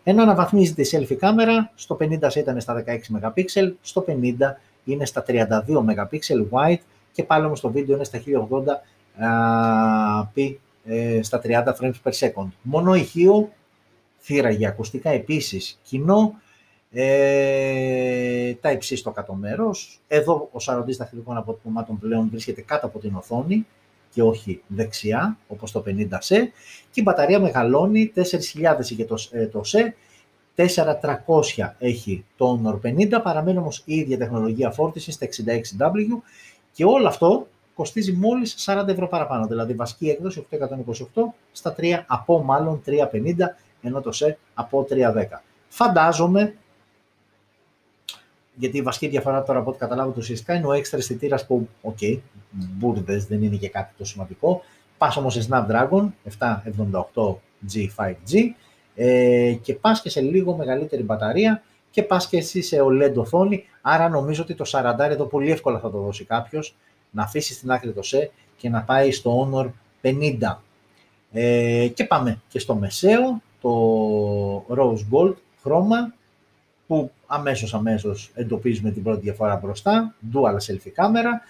[0.10, 3.44] Ενώ αναβαθμίζεται η selfie κάμερα, στο 50 ήταν στα 16 MP,
[3.82, 4.34] στο 50
[4.84, 5.34] είναι στα 32
[5.68, 6.20] MP
[6.52, 6.78] wide
[7.12, 8.22] και πάλι όμως το βίντεο είναι στα
[10.36, 12.48] 1080p ε, στα 30 frames per second.
[12.62, 13.50] Μόνο ηχείο,
[14.20, 16.34] θύρα για ακουστικά επίσης κοινό,
[16.92, 20.00] ε, τα υψί στο κάτω μέρος.
[20.08, 23.66] Εδώ ο σαρωτής δαχτυλικών αποτυπωμάτων πλέον βρίσκεται κάτω από την οθόνη
[24.18, 26.28] και όχι δεξιά, όπως το 50 SE.
[26.92, 29.96] Και η μπαταρία μεγαλώνει, 4.000 είχε το, ε, το SE,
[30.56, 36.22] 4.300 έχει το Honor 50, παραμένει όμως η ίδια τεχνολογία φόρτισης στα 66W
[36.72, 40.56] και όλο αυτό κοστίζει μόλις 40 ευρώ παραπάνω, δηλαδή βασική έκδοση 828
[41.52, 42.96] στα 3, από μάλλον 350,
[43.82, 45.42] ενώ το SE από 310.
[45.68, 46.56] Φαντάζομαι,
[48.60, 51.68] γιατί η βασική διαφορά τώρα από ό,τι καταλάβω το ουσιαστικά είναι ο έξτρα αισθητήρας που,
[51.82, 52.20] OK, okay,
[52.52, 54.62] μπουρδες, δεν είναι και κάτι το σημαντικό.
[54.98, 56.08] Πας όμως σε Snapdragon
[57.14, 57.36] 778
[57.74, 58.40] G5G
[58.96, 63.64] ε, και πας και σε λίγο μεγαλύτερη μπαταρία και πας και εσύ σε OLED οθόνη,
[63.82, 66.76] άρα νομίζω ότι το 40 εδώ πολύ εύκολα θα το δώσει κάποιος
[67.12, 69.70] να αφήσει στην άκρη το ΣΕ και να πάει στο Honor
[70.02, 70.58] 50.
[71.32, 76.14] Ε, και πάμε και στο μεσαίο, το Rose Gold χρώμα,
[76.88, 81.42] που αμέσως αμέσως εντοπίζουμε την πρώτη διαφορά μπροστά, dual selfie κάμερα,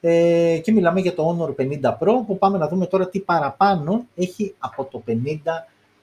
[0.00, 4.06] ε, και μιλάμε για το Honor 50 Pro, που πάμε να δούμε τώρα τι παραπάνω
[4.14, 5.12] έχει από το 50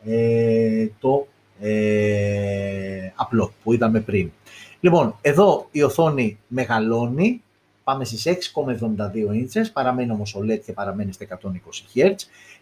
[0.05, 1.27] ε, το
[1.61, 4.31] ε, απλό που είδαμε πριν.
[4.79, 7.41] Λοιπόν, εδώ η οθόνη μεγαλώνει,
[7.83, 8.35] πάμε στις 6,72
[9.33, 11.45] ίντσες, παραμένει όμως OLED και παραμένει στα 120
[11.95, 12.15] Hz.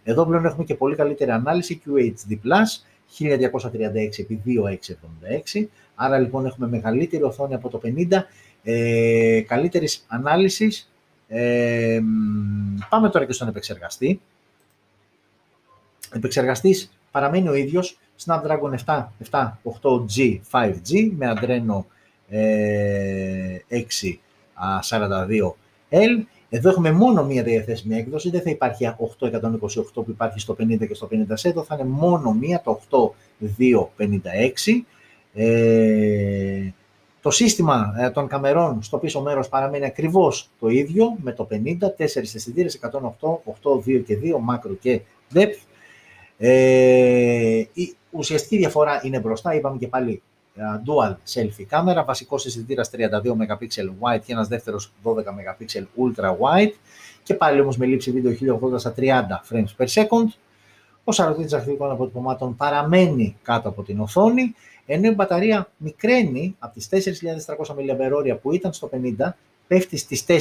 [0.03, 2.37] Εδώ πλέον έχουμε και πολύ καλύτερη ανάλυση QHD+,
[3.19, 5.65] 1236x2676,
[6.01, 8.25] άρα λοιπόν έχουμε μεγαλύτερη οθόνη από το 50,
[8.63, 10.91] ε, καλύτερης ανάλυσης.
[11.27, 11.99] Ε,
[12.89, 14.21] πάμε τώρα και στον επεξεργαστή.
[16.13, 18.73] Επεξεργαστής παραμένει ο ίδιος, Snapdragon
[19.31, 21.83] 778G 5G με Adreno
[25.89, 26.23] 642L.
[26.49, 30.93] Εδώ έχουμε μόνο μία διαθέσιμη έκδοση, δεν θα υπάρχει 828 που υπάρχει στο 50 και
[30.93, 32.79] στο 50 εδώ θα είναι μόνο μία, το
[33.39, 34.83] 8256.
[35.33, 36.69] Ε,
[37.21, 41.55] το σύστημα ε, των καμερών στο πίσω μέρος παραμένει ακριβώς το ίδιο με το 50,
[41.55, 42.89] 4 αισθητήρες, 108,
[43.61, 45.01] 8, 2 και 2, μάκρο και
[45.33, 45.59] depth.
[46.37, 50.21] Ε, η ουσιαστική διαφορά είναι μπροστά, είπαμε και πάλι
[50.59, 52.97] dual selfie κάμερα, βασικός αισθητήρας 32
[53.31, 53.57] MP
[53.99, 56.73] wide και ένας δεύτερος 12 MP ultra wide
[57.23, 59.03] και πάλι όμως με λήψη βίντεο 1080 στα 30
[59.51, 60.27] frames per second.
[61.03, 64.55] Ο σαρωτήτης αρχικών αποτυπωμάτων παραμένει κάτω από την οθόνη,
[64.91, 69.29] ενώ η μπαταρία μικραίνει από τις 4.300 mAh που ήταν στο 50,
[69.67, 70.37] πέφτει στις 4.000,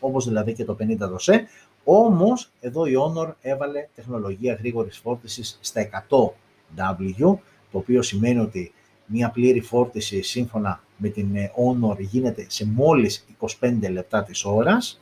[0.00, 1.46] όπως δηλαδή και το 50 δοσέ,
[1.84, 7.38] όμως εδώ η Honor έβαλε τεχνολογία γρήγορης φόρτισης στα 100W,
[7.70, 8.72] το οποίο σημαίνει ότι
[9.06, 13.26] μια πλήρη φόρτιση σύμφωνα με την ε, Honor γίνεται σε μόλις
[13.60, 15.00] 25 λεπτά της ώρας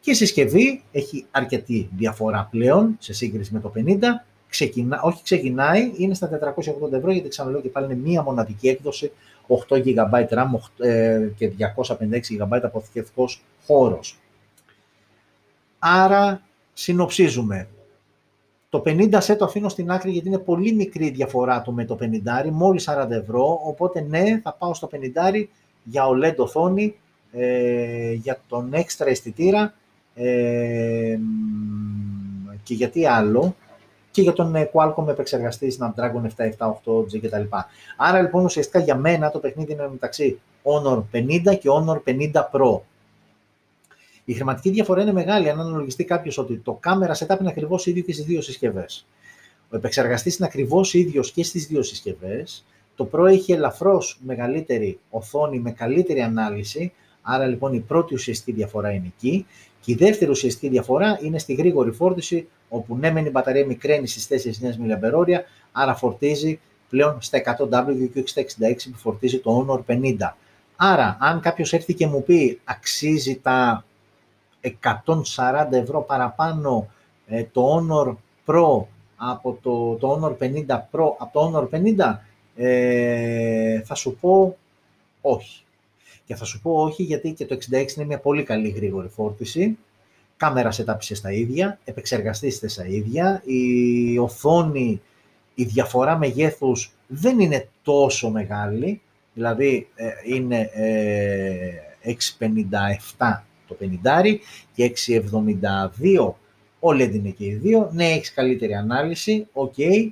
[0.00, 3.98] Και η συσκευή έχει αρκετή διαφορά πλέον σε σύγκριση με το 50.
[4.48, 9.12] Ξεκινά, όχι ξεκινάει, είναι στα 480 ευρώ γιατί ξαναλέω και πάλι είναι μία μοναδική έκδοση
[9.68, 10.46] 8 GB RAM
[10.78, 11.52] ε, και
[12.38, 14.18] 256 GB αποθηκευτικός χώρος.
[15.78, 17.68] Άρα συνοψίζουμε.
[18.70, 21.98] Το 50 σε το αφήνω στην άκρη γιατί είναι πολύ μικρή διαφορά του με το
[22.00, 24.88] 50, μόλις 40 ευρώ, οπότε ναι, θα πάω στο
[25.32, 25.44] 50
[25.84, 26.94] για OLED οθόνη,
[27.32, 29.74] ε, για τον έξτρα αισθητήρα
[30.14, 31.18] ε,
[32.62, 33.56] και γιατί άλλο,
[34.18, 37.42] και για τον ε, Qualcomm επεξεργαστή Snapdragon 778G κτλ.
[37.96, 42.80] Άρα λοιπόν ουσιαστικά για μένα το παιχνίδι είναι μεταξύ Honor 50 και Honor 50 Pro.
[44.24, 48.02] Η χρηματική διαφορά είναι μεγάλη αν αναλογιστεί κάποιος ότι το κάμερα setup είναι ακριβώς ίδιο
[48.02, 49.06] και στις δύο συσκευές.
[49.70, 52.64] Ο επεξεργαστής είναι ακριβώς ίδιος και στις δύο συσκευές.
[52.96, 56.92] Το Pro έχει ελαφρώς μεγαλύτερη οθόνη με καλύτερη ανάλυση.
[57.22, 59.46] Άρα λοιπόν η πρώτη ουσιαστική διαφορά είναι εκεί.
[59.88, 64.06] Και η δεύτερη ουσιαστική διαφορά είναι στη γρήγορη φόρτιση, όπου ναι, μεν η μπαταρία μικραίνει
[64.06, 65.40] στις 4 9 mAh,
[65.72, 68.46] άρα φορτίζει πλέον στα 100W και όχι στα 66
[68.92, 70.16] που φορτίζει το Honor 50.
[70.76, 73.84] Άρα, αν κάποιος έρθει και μου πει αξίζει τα
[74.62, 74.72] 140
[75.70, 76.88] ευρώ παραπάνω
[77.26, 78.14] ε, το Honor
[78.46, 78.84] Pro
[79.16, 82.18] από το, το Honor 50 Pro από το Honor 50,
[82.56, 84.56] ε, θα σου πω
[85.20, 85.62] όχι.
[86.28, 89.78] Και θα σου πω όχι γιατί και το 66 είναι μια πολύ καλή γρήγορη φόρτιση.
[90.36, 95.00] Κάμερα setup στα ίδια, επεξεργαστής στα ίδια, η οθόνη,
[95.54, 99.00] η διαφορά μεγέθους δεν είναι τόσο μεγάλη,
[99.34, 102.12] δηλαδή ε, είναι ε,
[103.18, 104.38] 657 το 50
[104.74, 106.32] και 672
[106.80, 107.90] OLED είναι και οι δύο.
[107.92, 109.72] Ναι, έχεις καλύτερη ανάλυση, OK.
[109.76, 110.08] Okay.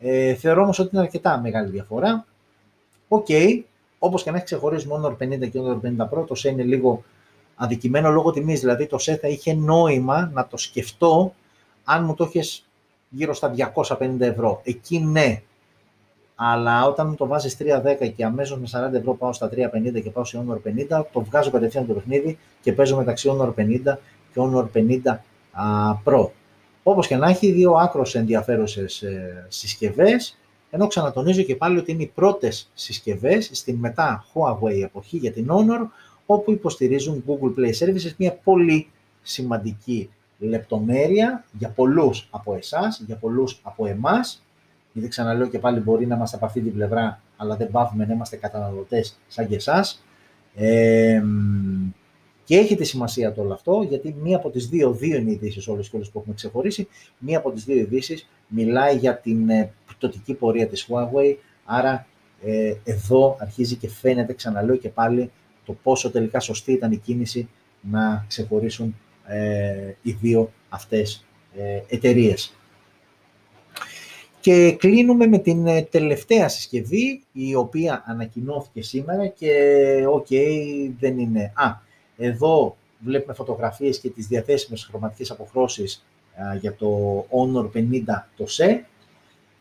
[0.00, 2.26] Ε, θεωρώ όμως ότι είναι αρκετά μεγάλη διαφορά.
[3.08, 3.60] OK, okay.
[4.02, 7.04] Όπως και να έχει ξεχωρίσει μόνο 50 και Honor 50 Pro, το SE είναι λίγο
[7.54, 8.60] αδικημένο λόγω τιμής.
[8.60, 11.34] Δηλαδή το SE θα είχε νόημα να το σκεφτώ
[11.84, 12.62] αν μου το έχει
[13.08, 14.60] γύρω στα 250 ευρώ.
[14.64, 15.42] Εκεί ναι,
[16.34, 20.10] αλλά όταν μου το βάζεις 3-10 και αμέσως με 40 ευρώ πάω στα 3,50 και
[20.10, 23.80] πάω σε Honor 50, το βγάζω κατευθείαν το παιχνίδι και παίζω μεταξύ Honor 50
[24.32, 25.16] και Honor 50
[26.04, 26.28] Pro.
[26.82, 30.39] Όπως και να έχει, δύο άκρως ενδιαφέρουσες ε, συσκευές,
[30.70, 35.46] ενώ ξανατονίζω και πάλι ότι είναι οι πρώτες συσκευές στην μετά Huawei εποχή για την
[35.50, 35.86] Honor,
[36.26, 38.88] όπου υποστηρίζουν Google Play Services, μια πολύ
[39.22, 44.42] σημαντική λεπτομέρεια για πολλούς από εσάς, για πολλούς από εμάς,
[44.92, 48.12] γιατί ξαναλέω και πάλι μπορεί να είμαστε από αυτή την πλευρά, αλλά δεν πάθουμε να
[48.12, 50.04] είμαστε καταναλωτές σαν και εσάς.
[50.54, 51.22] Ε,
[52.50, 55.32] και έχει τη σημασία το όλο αυτό, γιατί μία από τις δύο, δύο είναι οι
[55.32, 59.48] ειδήσεις όλες και όλες που έχουμε ξεχωρίσει, μία από τις δύο ειδήσεις μιλάει για την
[59.48, 61.34] ε, πτωτική πορεία της Huawei,
[61.64, 62.06] άρα
[62.44, 65.30] ε, εδώ αρχίζει και φαίνεται, ξαναλέω και πάλι,
[65.64, 67.48] το πόσο τελικά σωστή ήταν η κίνηση
[67.80, 72.54] να ξεχωρίσουν ε, οι δύο αυτές ε, εταιρείες.
[74.40, 79.54] Και κλείνουμε με την ε, τελευταία συσκευή, η οποία ανακοινώθηκε σήμερα και
[80.08, 80.28] οκ,
[80.98, 81.52] δεν είναι...
[81.54, 81.88] Α,
[82.20, 86.04] εδώ βλέπουμε φωτογραφίες και τις διαθέσιμες χρωματικές αποχρώσεις
[86.60, 88.80] για το Honor 50 το SE,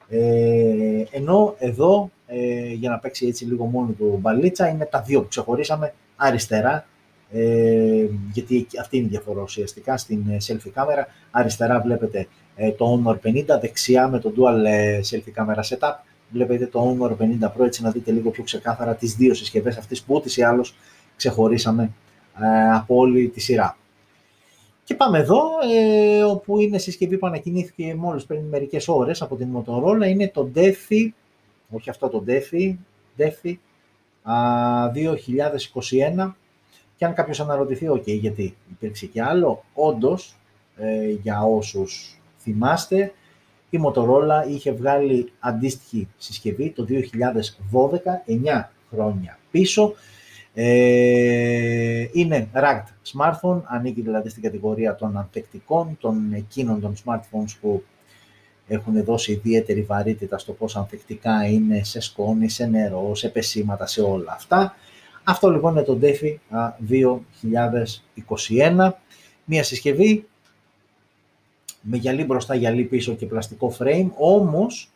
[0.10, 5.22] ε, ενώ εδώ, ε, για να παίξει έτσι λίγο μόνο του μπαλίτσα, είναι τα δύο
[5.22, 6.86] που ξεχωρίσαμε αριστερά,
[7.32, 11.08] ε, γιατί αυτή είναι η διαφορά ουσιαστικά στην ε, selfie κάμερα.
[11.32, 15.94] Αριστερά βλέπετε ε, το Honor 50, δεξιά με το Dual ε, Selfie Camera Setup.
[16.32, 20.02] Βλέπετε το Honor 50 Pro έτσι να δείτε λίγο πιο ξεκάθαρα τις δύο συσκευές αυτές
[20.02, 20.76] που ούτως ή άλλως
[21.16, 21.92] ξεχωρίσαμε
[22.42, 23.78] ε, από όλη τη σειρά.
[24.84, 25.42] Και πάμε εδώ,
[25.74, 30.50] ε, όπου είναι συσκευή που ανακοινήθηκε μόλις πριν μερικές ώρες από την Motorola, είναι το
[30.56, 31.10] DeFi,
[31.70, 32.76] όχι αυτό το DeFi,
[33.18, 33.54] DeFi
[34.94, 36.36] 2021.
[36.96, 40.36] Και αν κάποιος αναρωτηθεί, ok, γιατί υπήρξε και άλλο, όντως,
[40.76, 43.14] ε, για όσους θυμάστε,
[43.70, 49.94] η Motorola είχε βγάλει αντίστοιχη συσκευή το 2012, 9 χρόνια πίσω.
[50.62, 57.84] Ε, είναι racked smartphone, ανήκει δηλαδή στην κατηγορία των ανθεκτικών, των εκείνων των smartphones που
[58.68, 64.02] έχουν δώσει ιδιαίτερη βαρύτητα στο πόσο ανθεκτικά είναι σε σκόνη, σε νερό, σε πεσήματα, σε
[64.02, 64.76] όλα αυτά.
[65.24, 66.36] Αυτό λοιπόν είναι το DeFi
[68.78, 68.92] 2021,
[69.46, 70.28] μια συσκευή
[71.82, 74.92] με γυαλί μπροστά, γυαλί πίσω και πλαστικό frame, όμως,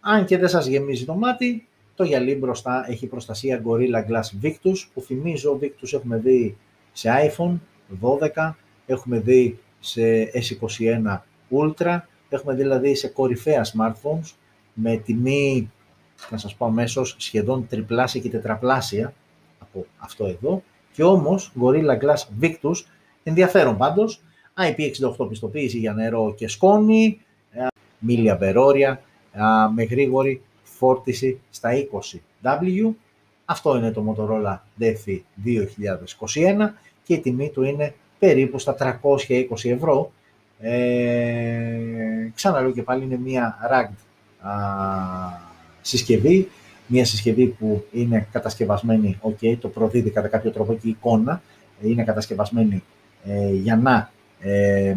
[0.00, 1.67] αν και δεν σας γεμίζει το μάτι,
[1.98, 6.56] το γυαλί μπροστά έχει προστασία Gorilla Glass Victus, που θυμίζω Victus έχουμε δει
[6.92, 7.58] σε iPhone
[8.34, 8.52] 12,
[8.86, 10.02] έχουμε δει σε
[10.34, 11.18] S21
[11.50, 14.34] Ultra, έχουμε δει δηλαδή σε κορυφαία smartphones,
[14.74, 15.70] με τιμή,
[16.30, 19.14] να σας πω αμέσως, σχεδόν τριπλάσια και τετραπλάσια
[19.58, 22.84] από αυτό εδώ, και όμως Gorilla Glass Victus
[23.22, 24.22] Ενδιαφέρον πάντως.
[24.56, 27.20] IP68 πιστοποίηση για νερό και σκόνη,
[27.98, 29.02] μίλια μπερόρια,
[29.74, 30.42] με γρήγορη
[30.78, 31.70] φόρτιση στα
[32.42, 32.90] 20W.
[33.44, 36.70] Αυτό είναι το Motorola DeFi 2021
[37.02, 40.12] και η τιμή του είναι περίπου στα 320 ευρώ.
[40.60, 44.06] Ε, ξαναλέω και πάλι είναι μια rugged
[45.80, 46.48] συσκευή,
[46.86, 51.42] μια συσκευή που είναι κατασκευασμένη, ok, το προδίδει κατά κάποιο τρόπο και η εικόνα,
[51.82, 52.82] είναι κατασκευασμένη
[53.24, 54.10] ε, για να
[54.40, 54.96] ε,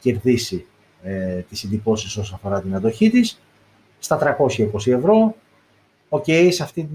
[0.00, 0.66] κερδίσει
[1.02, 3.40] ε, τις εντυπώσεις όσον αφορά την αντοχή της,
[3.98, 5.34] στα 320 ευρώ.
[6.08, 6.88] Οκ, σε, αυτή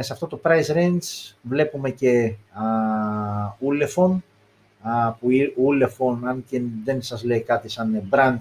[0.00, 2.62] σε αυτό το price range βλέπουμε και α,
[3.60, 4.16] Ulefone,
[4.82, 5.28] α, που
[5.68, 8.38] Ulefone, αν και δεν σας λέει κάτι σαν brand,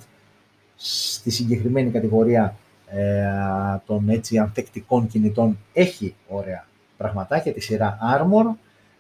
[0.76, 2.56] στη συγκεκριμένη κατηγορία
[2.90, 3.26] ε,
[3.86, 6.66] των έτσι ανθεκτικών κινητών έχει ωραία
[6.98, 8.56] πραγματάκια, τη σειρά Armor,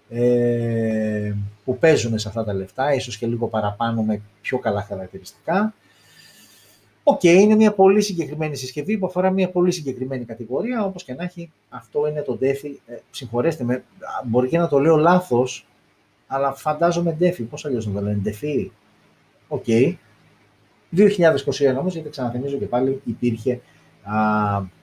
[0.09, 1.33] ε,
[1.65, 5.73] που παίζουν σε αυτά τα λεφτά, ίσως και λίγο παραπάνω με πιο καλά χαρακτηριστικά.
[7.07, 11.13] OK, okay, είναι μια πολύ συγκεκριμένη συσκευή που αφορά μια πολύ συγκεκριμένη κατηγορία, όπως και
[11.13, 12.75] να έχει, αυτό είναι το Defy.
[12.85, 13.83] Ε, συγχωρέστε με,
[14.25, 15.67] μπορεί και να το λέω λάθος,
[16.27, 18.69] αλλά φαντάζομαι Defy, πώς αλλιώς να το λένε, Defy.
[19.47, 19.63] OK.
[19.67, 19.95] Okay.
[20.97, 21.05] 2021
[21.79, 23.61] όμως, γιατί ξαναθυμίζω και πάλι, υπήρχε
[24.03, 24.15] α,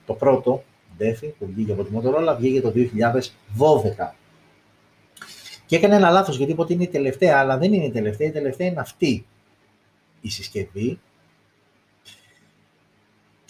[0.05, 0.63] το πρώτο
[0.99, 4.13] Defy που βγήκε από τη Motorola, βγήκε το 2012.
[5.65, 8.27] Και έκανε ένα λάθος, γιατί είπε ότι είναι η τελευταία, αλλά δεν είναι η τελευταία,
[8.27, 9.25] η τελευταία είναι αυτή
[10.21, 10.99] η συσκευή,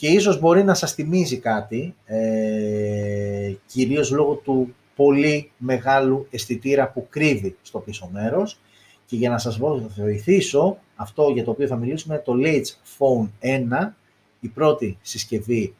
[0.04, 7.08] και ίσως μπορεί να σας θυμίζει κάτι, ε, κυρίως λόγω του πολύ μεγάλου αισθητήρα που
[7.10, 8.60] κρύβει στο πίσω μέρος
[9.06, 9.60] και για να σας
[9.98, 13.94] βοηθήσω, αυτό για το οποίο θα μιλήσουμε, το Leitch Phone 1,
[14.40, 15.74] η πρώτη συσκευή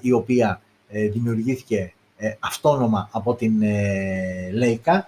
[0.00, 5.00] η οποία ε, δημιουργήθηκε ε, αυτόνομα από την ε, Leica,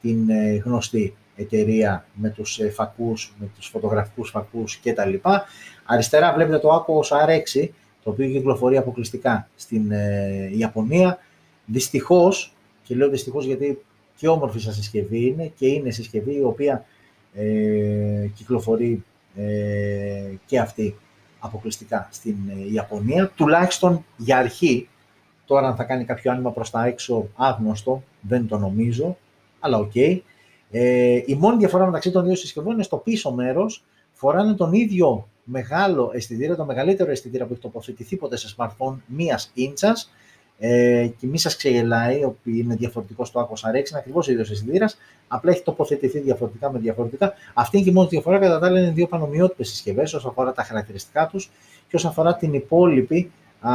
[0.00, 5.14] την ε, γνωστή εταιρεία με τους φακούς, με τους φωτογραφικούς φακούς κτλ.
[5.84, 7.68] Αριστερά βλέπετε το Aquos R6,
[8.04, 11.18] το οποίο κυκλοφορεί αποκλειστικά στην ε, Ιαπωνία.
[11.66, 13.78] Δυστυχώς, και λέω δυστυχώς γιατί
[14.16, 16.84] και όμορφη σα συσκευή είναι και είναι συσκευή η οποία
[17.34, 19.04] ε, κυκλοφορεί
[19.36, 20.96] ε, και αυτή
[21.38, 24.88] αποκλειστικά στην ε, Ιαπωνία, τουλάχιστον για αρχή.
[25.46, 29.16] Τώρα αν θα κάνει κάποιο άνοιγμα προς τα έξω άγνωστο, δεν το νομίζω,
[29.60, 29.90] αλλά OK.
[29.94, 30.20] Okay.
[30.70, 35.28] Ε, η μόνη διαφορά μεταξύ των δύο συσκευών είναι στο πίσω μέρος, φοράνε τον ίδιο
[35.44, 39.96] μεγάλο αισθητήρα, το μεγαλύτερο αισθητήρα που έχει τοποθετηθεί ποτέ σε smartphone μίας ίντσα.
[40.58, 44.50] Ε, και μη σας ξεγελάει, ότι είναι διαφορετικός στο Aquos RX, είναι ακριβώς ο ίδιος
[44.50, 44.96] αισθητήρας,
[45.28, 47.32] απλά έχει τοποθετηθεί διαφορετικά με διαφορετικά.
[47.54, 48.38] Αυτή είναι και η μόνη διαφορά.
[48.38, 51.50] Κατά τα άλλα, είναι δύο πανομοιότυπες συσκευές όσον αφορά τα χαρακτηριστικά τους
[51.88, 53.72] και όσον αφορά την υπόλοιπη, α,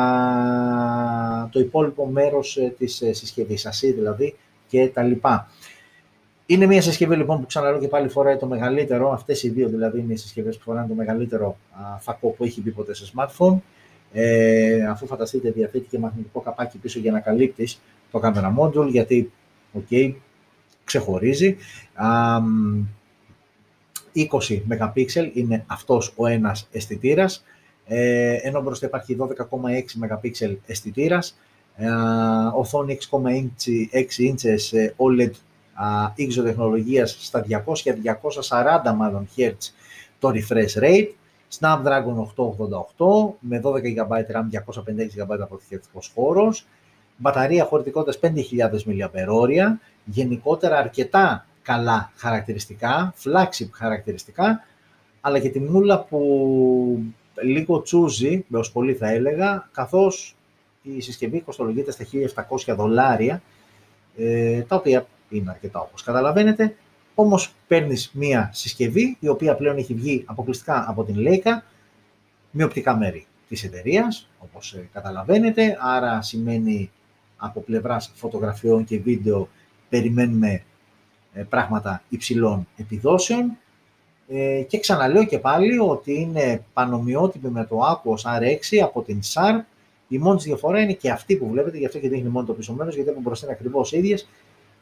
[1.51, 4.35] το υπόλοιπο μέρος ε, της ε, συσκευής, ασύ δηλαδή
[4.67, 5.51] και τα λοιπά.
[6.49, 9.99] Είναι μια συσκευή λοιπόν που ξαναλέω και πάλι φοράει το μεγαλύτερο, αυτές οι δύο δηλαδή
[9.99, 13.57] είναι οι συσκευές που φοράνε το μεγαλύτερο α, φακό που έχει μπει ποτέ σε smartphone.
[14.13, 17.81] Ε, αφού φανταστείτε διαθέτει και μαγνητικό καπάκι πίσω για να καλύπτεις
[18.11, 19.31] το camera module, γιατί
[19.73, 20.13] okay,
[20.83, 21.55] ξεχωρίζει.
[21.93, 22.39] Α,
[24.13, 27.43] 20 MP είναι αυτός ο ένας αισθητήρας,
[27.85, 31.37] ε, ενώ μπροστά υπάρχει 12,6 MP αισθητήρας,
[31.75, 31.87] ε,
[32.53, 35.31] οθόνη 6,6 inches ε, OLED
[36.15, 37.45] ίξο τεχνολογίας στα
[38.89, 39.51] 200-240 μάλλον Hz
[40.19, 41.09] το refresh rate,
[41.59, 42.27] Snapdragon
[42.97, 46.65] 888 με 12 GB RAM, 256 GB αποθηκευτικός χώρος,
[47.17, 54.63] μπαταρία χωρητικότητας 5.000 mAh, γενικότερα αρκετά καλά χαρακτηριστικά, flagship χαρακτηριστικά,
[55.21, 57.03] αλλά και τη μούλα που
[57.41, 60.35] λίγο τσούζει, με ως πολύ θα έλεγα, καθώς
[60.81, 62.05] η συσκευή κοστολογείται στα
[62.67, 63.41] 1.700 δολάρια,
[64.17, 66.75] ε, τα οποία είναι αρκετά όπως καταλαβαίνετε.
[67.15, 71.61] Όμως παίρνεις μία συσκευή η οποία πλέον έχει βγει αποκλειστικά από την Leica
[72.51, 75.77] με οπτικά μέρη της εταιρείας, όπως ε, καταλαβαίνετε.
[75.81, 76.91] Άρα σημαίνει
[77.37, 79.49] από πλευράς φωτογραφιών και βίντεο
[79.89, 80.63] περιμένουμε
[81.33, 83.57] ε, πράγματα υψηλών επιδόσεων.
[84.27, 89.61] Ε, και ξαναλέω και πάλι ότι είναι πανομοιότυπη με το Aquos R6 από την Sharp.
[90.07, 92.73] Η μόνη διαφορά είναι και αυτή που βλέπετε, γι' αυτό και δείχνει μόνο το πίσω
[92.73, 94.27] μέρος, γιατί από μπροστά είναι ακριβώς ίδιες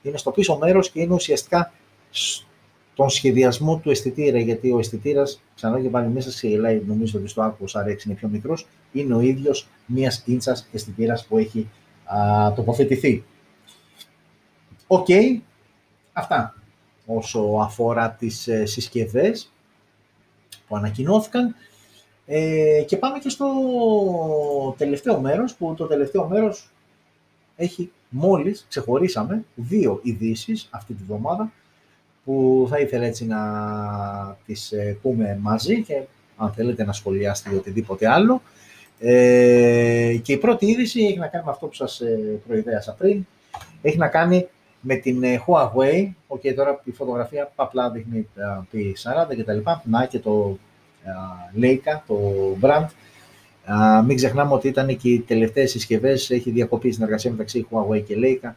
[0.09, 1.71] είναι στο πίσω μέρος και είναι ουσιαστικά
[2.09, 7.27] στον σχεδιασμό του αισθητήρα, γιατί ο αισθητήρας, ξανά και πάλι μη σας γελάω, νομίζω ότι
[7.27, 11.69] στο άκου RX είναι πιο μικρός, είναι ο ίδιος μιας ίντσα αισθητήρας που έχει
[12.05, 13.23] α, τοποθετηθεί.
[14.87, 15.07] Οκ,
[16.13, 16.55] αυτά
[17.05, 19.51] όσο αφορά τις ε, συσκευές
[20.67, 21.55] που ανακοινώθηκαν.
[22.25, 23.47] Ε, και πάμε και στο
[24.77, 26.69] τελευταίο μέρος, που το τελευταίο μέρος
[27.55, 31.51] έχει μόλις ξεχωρίσαμε δύο ειδήσεις αυτή τη βδομάδα
[32.25, 33.39] που θα ήθελα έτσι να
[34.45, 36.01] τις ε, πούμε μαζί και
[36.37, 38.41] αν θέλετε να σχολιάσετε ή οτιδήποτε άλλο.
[38.99, 43.25] Ε, και η πρώτη είδηση έχει να κάνει με αυτό που σας ε, προειδέασα πριν.
[43.81, 44.47] Έχει να κάνει
[44.79, 46.09] με την ε, Huawei.
[46.27, 48.27] OK, okay, τώρα η φωτογραφία απλά δείχνει
[48.73, 49.81] P40 και τα λοιπά.
[49.85, 50.57] Να και το
[51.61, 52.17] Leica, το
[52.61, 52.85] brand.
[54.05, 58.51] Μην ξεχνάμε ότι ήταν και οι τελευταίες συσκευές, έχει διακοπεί συνεργασία μεταξύ Huawei και Leica.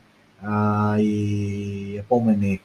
[1.00, 2.60] η επόμενη,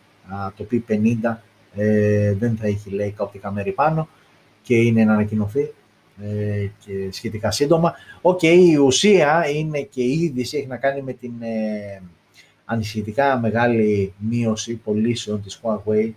[0.55, 1.35] το P50,
[1.75, 4.07] ε, δεν θα έχει Leica οπτικά μέρη πάνω
[4.61, 5.73] και είναι να ανακοινωθεί
[6.21, 7.93] ε, και σχετικά σύντομα.
[8.21, 12.01] Οκ, η ουσία είναι και η είδηση έχει να κάνει με την ε,
[12.65, 16.11] ανησυχητικά μεγάλη μείωση πωλήσεων της Huawei.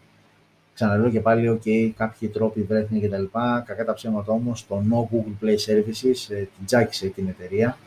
[0.76, 3.64] Ξαναλέω και πάλι, ok, κάποιοι τρόποι βρέθηκαν και τα λοιπά.
[3.66, 7.78] Κακά τα ψέματα όμως, το No Google Play Services ε, την τζάκισε την εταιρεία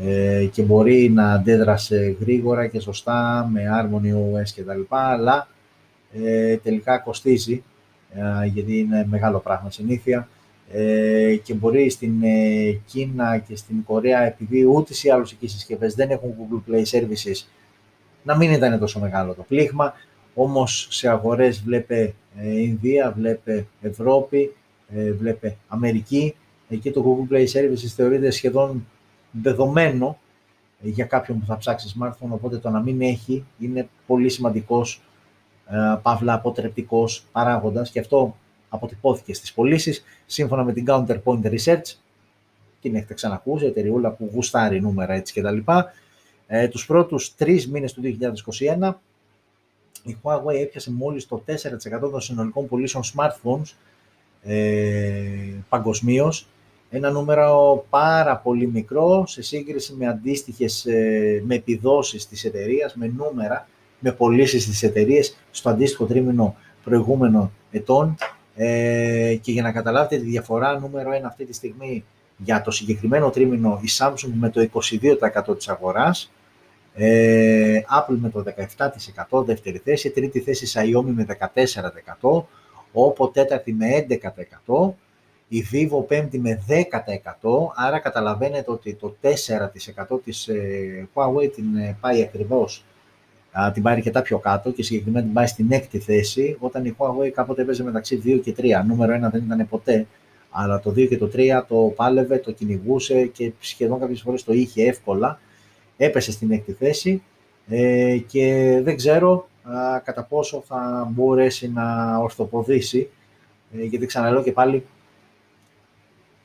[0.00, 5.48] ε, και μπορεί να αντέδρασε γρήγορα και σωστά με Harmony OS και τα λοιπά, αλλά
[6.12, 7.62] ε, τελικά κοστίζει,
[8.14, 10.28] ε, γιατί είναι μεγάλο πράγμα συνήθεια
[10.72, 15.94] ε, και μπορεί στην ε, Κίνα και στην Κορέα, επειδή ούτε ή άλλως εκεί συσκευές
[15.94, 17.46] δεν έχουν Google Play Services,
[18.22, 19.94] να μην ήταν τόσο μεγάλο το πλήγμα.
[20.42, 24.54] Όμως σε αγορές βλέπε ε, Ινδία, βλέπε Ευρώπη,
[24.88, 26.34] ε, βλέπε Αμερική.
[26.68, 28.86] Εκεί το Google Play Services θεωρείται σχεδόν
[29.30, 30.18] δεδομένο
[30.84, 35.02] ε, για κάποιον που θα ψάξει smartphone, οπότε το να μην έχει είναι πολύ σημαντικός,
[36.02, 38.36] παύλα αποτρεπτικός παράγοντας και αυτό
[38.68, 41.94] αποτυπώθηκε στις πωλήσεις σύμφωνα με την Counterpoint Research,
[42.80, 45.58] την έχετε ξανακούσει, εταιρεούλα που γουστάρει νούμερα έτσι κτλ.
[46.46, 48.02] Ε, τους πρώτους τρεις μήνες του
[48.80, 48.92] 2021,
[50.04, 53.74] η Huawei έπιασε μόλις το 4% των συνολικών πωλήσεων smartphones
[54.42, 55.24] ε,
[55.68, 56.46] παγκοσμίως.
[56.90, 63.06] Ένα νούμερο πάρα πολύ μικρό σε σύγκριση με αντίστοιχες, ε, με επιδόσεις της εταιρείας, με
[63.16, 68.16] νούμερα, με πωλήσεις της εταιρείας στο αντίστοιχο τρίμηνο προηγούμενων ετών.
[68.54, 72.04] Ε, και για να καταλάβετε τη διαφορά, νούμερο 1 αυτή τη στιγμή
[72.36, 74.68] για το συγκεκριμένο τρίμηνο η Samsung με το
[75.48, 76.30] 22% της αγοράς,
[76.94, 78.44] ε, Apple με το
[79.30, 81.26] 17%, δεύτερη θέση, τρίτη θέση Xiaomi με
[82.20, 82.42] 14%,
[82.92, 84.06] Oppo τέταρτη με
[84.66, 84.92] 11%,
[85.48, 86.72] η Vivo πέμπτη με 10%,
[87.74, 92.84] άρα καταλαβαίνετε ότι το 4% της ε, Huawei την ε, πάει ακριβώς,
[93.52, 96.96] α, την πάει αρκετά πιο κάτω και συγκεκριμένα την πάει στην έκτη θέση, όταν η
[96.98, 100.06] Huawei κάποτε έπαιζε μεταξύ 2 και 3, νούμερο 1 δεν ήταν ποτέ,
[100.50, 104.52] αλλά το 2 και το 3 το πάλευε, το κυνηγούσε και σχεδόν κάποιες φορές το
[104.52, 105.40] είχε εύκολα,
[106.04, 107.22] έπεσε στην έκτη θέση
[107.68, 113.10] ε, και δεν ξέρω α, κατά πόσο θα μπορέσει να ορθοποδήσει,
[113.72, 114.86] ε, γιατί ξαναλέω και πάλι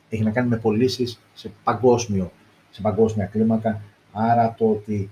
[0.10, 2.32] έχει να κάνει με πωλήσεις σε, παγκόσμιο,
[2.70, 3.82] σε παγκόσμια κλίμακα,
[4.12, 5.10] άρα το ότι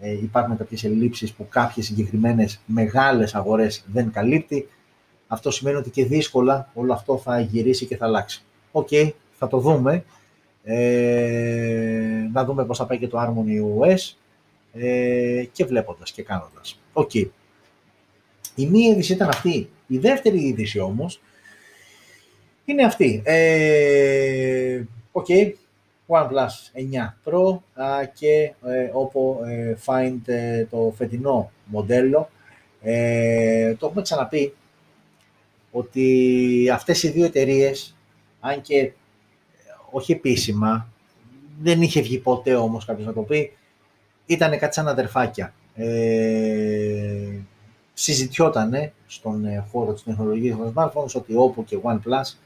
[0.00, 4.68] ε, υπάρχουν κάποιες ελλείψεις που κάποιες συγκεκριμένες μεγάλες αγορές δεν καλύπτει,
[5.26, 8.42] αυτό σημαίνει ότι και δύσκολα όλο αυτό θα γυρίσει και θα αλλάξει.
[8.72, 8.88] Οκ,
[9.32, 10.04] θα το δούμε.
[10.64, 14.14] Ε, να δούμε πώς θα πάει και το Harmony OS
[14.72, 16.80] ε, και βλέποντας και κάνοντας.
[16.92, 17.14] Οκ.
[18.54, 19.70] Η μία είδηση ήταν αυτή.
[19.86, 21.20] Η δεύτερη είδηση όμως
[22.64, 23.22] είναι αυτή.
[23.24, 25.52] Ε, OK, okay.
[26.06, 27.58] OnePlus 9 Pro
[28.14, 32.30] και ε, Oppo ε, Find ε, το φετινό μοντέλο.
[32.82, 34.54] Ε, το έχουμε ξαναπεί
[35.70, 37.96] ότι αυτές οι δύο εταιρείες,
[38.40, 38.92] αν και
[39.92, 40.88] όχι επίσημα,
[41.62, 43.52] δεν είχε βγει ποτέ όμως κάποιος να το πει,
[44.26, 45.54] ήταν κάτι σαν αδερφάκια.
[45.74, 47.38] Ε,
[47.94, 52.36] συζητιότανε στον ε, χώρο της τεχνολογίας των smartphones ότι Oppo και OnePlus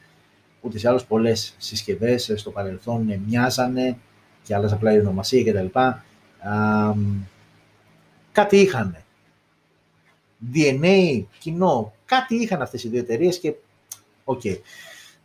[0.61, 3.99] ούτε σε άλλες πολλές συσκευές ε, στο παρελθόν ε, μοιάζανε
[4.43, 5.79] και άλλες απλά η ονομασία κτλ.
[8.33, 8.97] Κάτι είχαν.
[10.55, 13.55] DNA, κοινό, κάτι είχαν αυτές οι δύο εταιρείες και
[14.25, 14.41] OK.
[14.45, 14.57] Okay.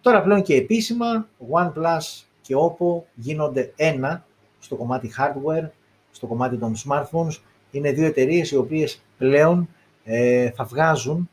[0.01, 4.25] Τώρα πλέον και επίσημα OnePlus και Oppo γίνονται ένα
[4.59, 5.69] στο κομμάτι hardware,
[6.11, 7.37] στο κομμάτι των smartphones.
[7.71, 9.69] Είναι δύο εταιρείες οι οποίες πλέον
[10.03, 11.29] ε, θα βγάζουν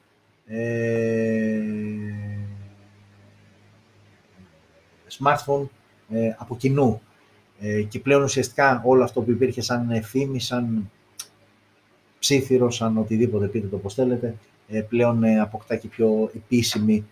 [0.46, 1.60] ε,
[5.18, 5.66] smartphone
[6.10, 7.00] ε, από κοινού.
[7.60, 10.90] Ε, και πλέον ουσιαστικά όλο αυτό που υπήρχε σαν φήμη, σαν
[12.18, 14.34] ψήθυρος, σαν οτιδήποτε πείτε το πώς θέλετε,
[14.68, 17.06] ε, πλέον αποκτά και πιο επίσημη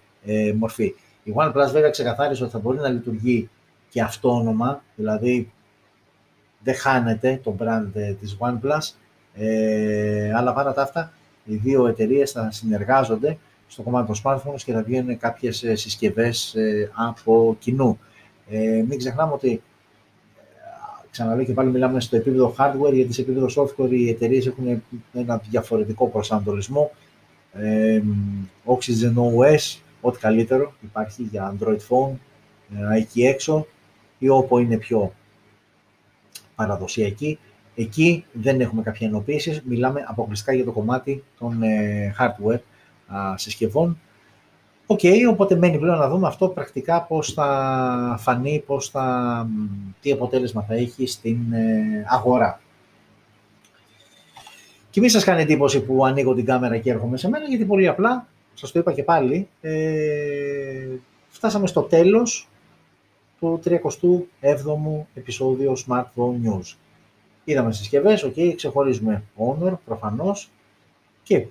[0.56, 0.94] μορφή.
[1.26, 3.48] Η OnePlus βέβαια ξεκαθάρισε ότι θα μπορεί να λειτουργεί
[3.88, 5.52] και αυτόνομα, δηλαδή
[6.62, 8.94] δεν χάνεται το brand της OnePlus,
[9.34, 11.12] ε, αλλά παρά τα αυτά
[11.44, 16.54] οι δύο εταιρείες θα συνεργάζονται στο κομμάτι των smartphones και θα βγαίνουν κάποιες ε, συσκευές
[16.54, 17.98] ε, από κοινού.
[18.48, 19.60] Ε, μην ξεχνάμε ότι, ε,
[21.10, 25.42] ξαναλέω και πάλι μιλάμε στο επίπεδο hardware, γιατί σε επίπεδο software οι εταιρείες έχουν ένα
[25.50, 26.90] διαφορετικό προσανατολισμό.
[27.52, 28.02] ε,
[28.64, 32.12] Oxygen OS, ό,τι καλύτερο υπάρχει για Android Phone,
[32.92, 33.66] ε, εκεί έξω,
[34.18, 35.12] ή όπου είναι πιο
[36.54, 37.38] παραδοσιακή.
[37.74, 42.60] Εκεί δεν έχουμε κάποια ενοποίηση, μιλάμε αποκλειστικά για το κομμάτι των ε, hardware
[43.06, 43.98] α, συσκευών.
[44.86, 49.48] OK, okay, οπότε μένει πλέον να δούμε αυτό πρακτικά πώς θα φανεί, πώς θα,
[50.00, 52.60] τι αποτέλεσμα θα έχει στην ε, αγορά.
[54.90, 57.88] Και μην σας κάνει εντύπωση που ανοίγω την κάμερα και έρχομαι σε μένα, γιατί πολύ
[57.88, 58.26] απλά,
[58.56, 60.86] σας το είπα και πάλι, ε,
[61.28, 62.48] φτάσαμε στο τέλος
[63.38, 66.76] του 37ου επεισόδιο Smartphone News.
[67.44, 70.50] Είδαμε συσκευές, ok, ξεχωρίζουμε Honor προφανώς
[71.22, 71.46] και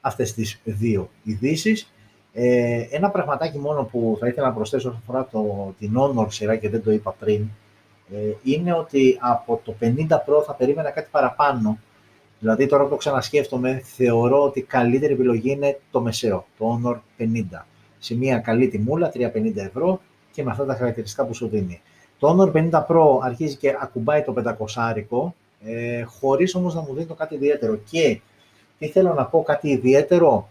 [0.00, 1.92] αυτές τις δύο ειδήσεις.
[2.32, 6.56] Ε, ένα πραγματάκι μόνο που θα ήθελα να προσθέσω όσον αφορά το, την Honor σειρά
[6.56, 7.48] και δεν το είπα πριν,
[8.12, 11.78] ε, είναι ότι από το 50 Pro θα περίμενα κάτι παραπάνω.
[12.38, 16.96] Δηλαδή τώρα που το ξανασκέφτομαι, θεωρώ ότι η καλύτερη επιλογή είναι το μεσαίο, το Honor
[17.18, 17.64] 50.
[17.98, 20.00] Σε μια καλή τιμούλα, 350 ευρώ
[20.32, 21.80] και με αυτά τα χαρακτηριστικά που σου δίνει.
[22.18, 25.34] Το Honor 50 Pro αρχίζει και ακουμπάει το 500 άρικο,
[25.64, 27.80] ε, χωρίς όμως να μου δίνει το κάτι ιδιαίτερο.
[27.90, 28.20] Και
[28.78, 30.48] τι θέλω να πω κάτι ιδιαίτερο,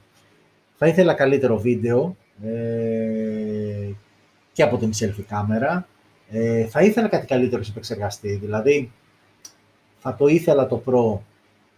[0.78, 3.92] θα ήθελα καλύτερο βίντεο ε,
[4.54, 5.88] και από την selfie κάμερα.
[6.30, 8.92] Ε, θα ήθελα κάτι καλύτερο σε επεξεργαστή, δηλαδή
[10.00, 11.20] θα το ήθελα το Pro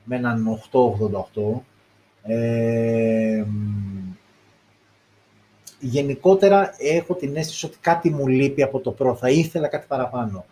[0.03, 1.61] με έναν 888.
[2.23, 3.45] Ε,
[5.79, 10.45] γενικότερα έχω την αίσθηση ότι κάτι μου λείπει από το Pro, θα ήθελα κάτι παραπάνω.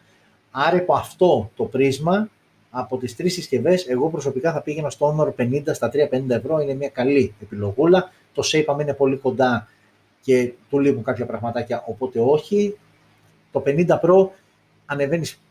[0.52, 2.30] Άρα από αυτό το πρίσμα,
[2.70, 6.74] από τις τρεις συσκευές, εγώ προσωπικά θα πήγαινα στο Honor 50 στα 350 ευρώ, είναι
[6.74, 8.12] μια καλή επιλογούλα.
[8.34, 9.68] Το SE είναι πολύ κοντά
[10.22, 12.78] και του λείπουν κάποια πραγματάκια, οπότε όχι.
[13.52, 14.28] Το 50 Pro
[14.86, 15.42] ανεβαίνεις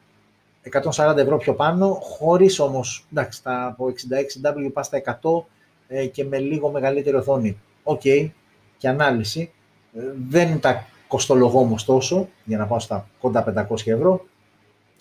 [0.73, 5.45] 140 ευρώ πιο πάνω, χωρίς όμως, εντάξει, τα από 66W πας στα 100
[5.89, 7.59] ε, και με λίγο μεγαλύτερη οθόνη.
[7.83, 8.31] OK, okay,
[8.79, 9.51] και ανάλυση.
[9.97, 14.27] Ε, δεν τα κοστολογώ όμως τόσο, για να πάω στα κοντά 500 ευρώ,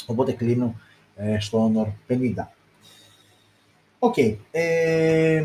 [0.05, 0.75] οπότε κλείνω
[1.15, 2.33] ε, στο Honor 50.
[3.99, 4.17] Οκ.
[4.51, 5.43] Ε,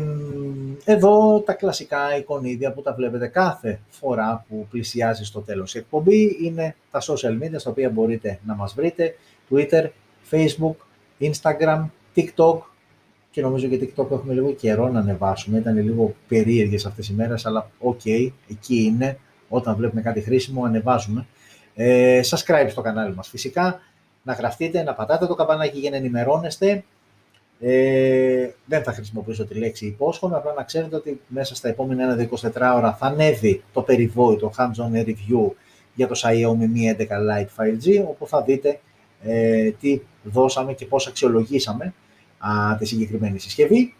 [0.85, 6.37] εδώ τα κλασικά εικονίδια που τα βλέπετε κάθε φορά που πλησιάζει στο τέλος η εκπομπή
[6.41, 9.15] είναι τα social media στα οποία μπορείτε να μας βρείτε,
[9.49, 9.89] Twitter,
[10.31, 10.75] Facebook,
[11.19, 12.59] Instagram, TikTok
[13.31, 17.45] και νομίζω και TikTok έχουμε λίγο καιρό να ανεβάσουμε, ήταν λίγο περίεργες αυτές οι μέρες,
[17.45, 19.17] αλλά οκ, εκεί είναι,
[19.49, 21.25] όταν βλέπουμε κάτι χρήσιμο ανεβάζουμε.
[21.75, 23.79] Ε, subscribe στο κανάλι μας φυσικά,
[24.23, 26.83] να γραφτείτε, να πατάτε το καμπανάκι για να ενημερώνεστε.
[27.59, 32.51] Ε, δεν θα χρησιμοποιήσω τη λέξη υπόσχομαι, απλά να ξέρετε ότι μέσα στα επόμενα 1-24
[32.75, 35.51] ώρα θα ανέβει το περιβόητο hands-on review
[35.95, 38.79] για το Xiaomi Mi 11 Lite 5G, όπου θα δείτε
[39.21, 41.93] ε, τι δώσαμε και πώς αξιολογήσαμε
[42.37, 43.95] α, τη συγκεκριμένη συσκευή.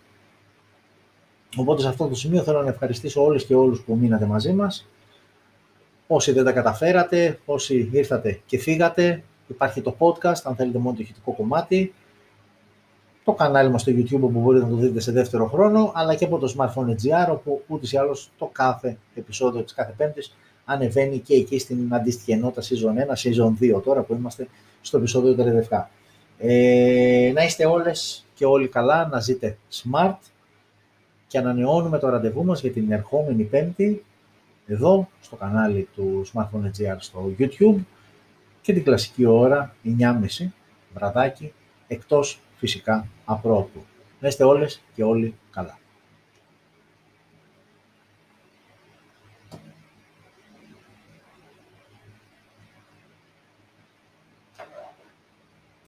[1.56, 4.88] Οπότε σε αυτό το σημείο θέλω να ευχαριστήσω όλες και όλους που μείνατε μαζί μας.
[6.08, 11.02] Όσοι δεν τα καταφέρατε, όσοι ήρθατε και φύγατε, υπάρχει το podcast, αν θέλετε μόνο το
[11.02, 11.94] ηχητικό κομμάτι,
[13.24, 16.26] το κανάλι μας στο YouTube που μπορείτε να το δείτε σε δεύτερο χρόνο, αλλά και
[16.26, 21.20] από το Smartphone GR, όπου ούτε ή άλλως το κάθε επεισόδιο της κάθε πέμπτης ανεβαίνει
[21.20, 24.48] και εκεί στην αντίστοιχη ενότητα Season 1, Season 2 τώρα που είμαστε
[24.82, 25.36] στο επεισόδιο
[25.70, 25.84] 37.
[26.38, 30.18] Ε, να είστε όλες και όλοι καλά, να ζείτε smart
[31.28, 34.04] και ανανεώνουμε το ραντεβού μας για την ερχόμενη πέμπτη
[34.68, 37.80] εδώ στο κανάλι του Smartphone GR στο YouTube
[38.62, 40.48] και την κλασική ώρα 9.30
[40.94, 41.54] βραδάκι
[41.88, 43.84] εκτός φυσικά απρόπου.
[44.20, 45.80] Να είστε όλες και όλοι καλά.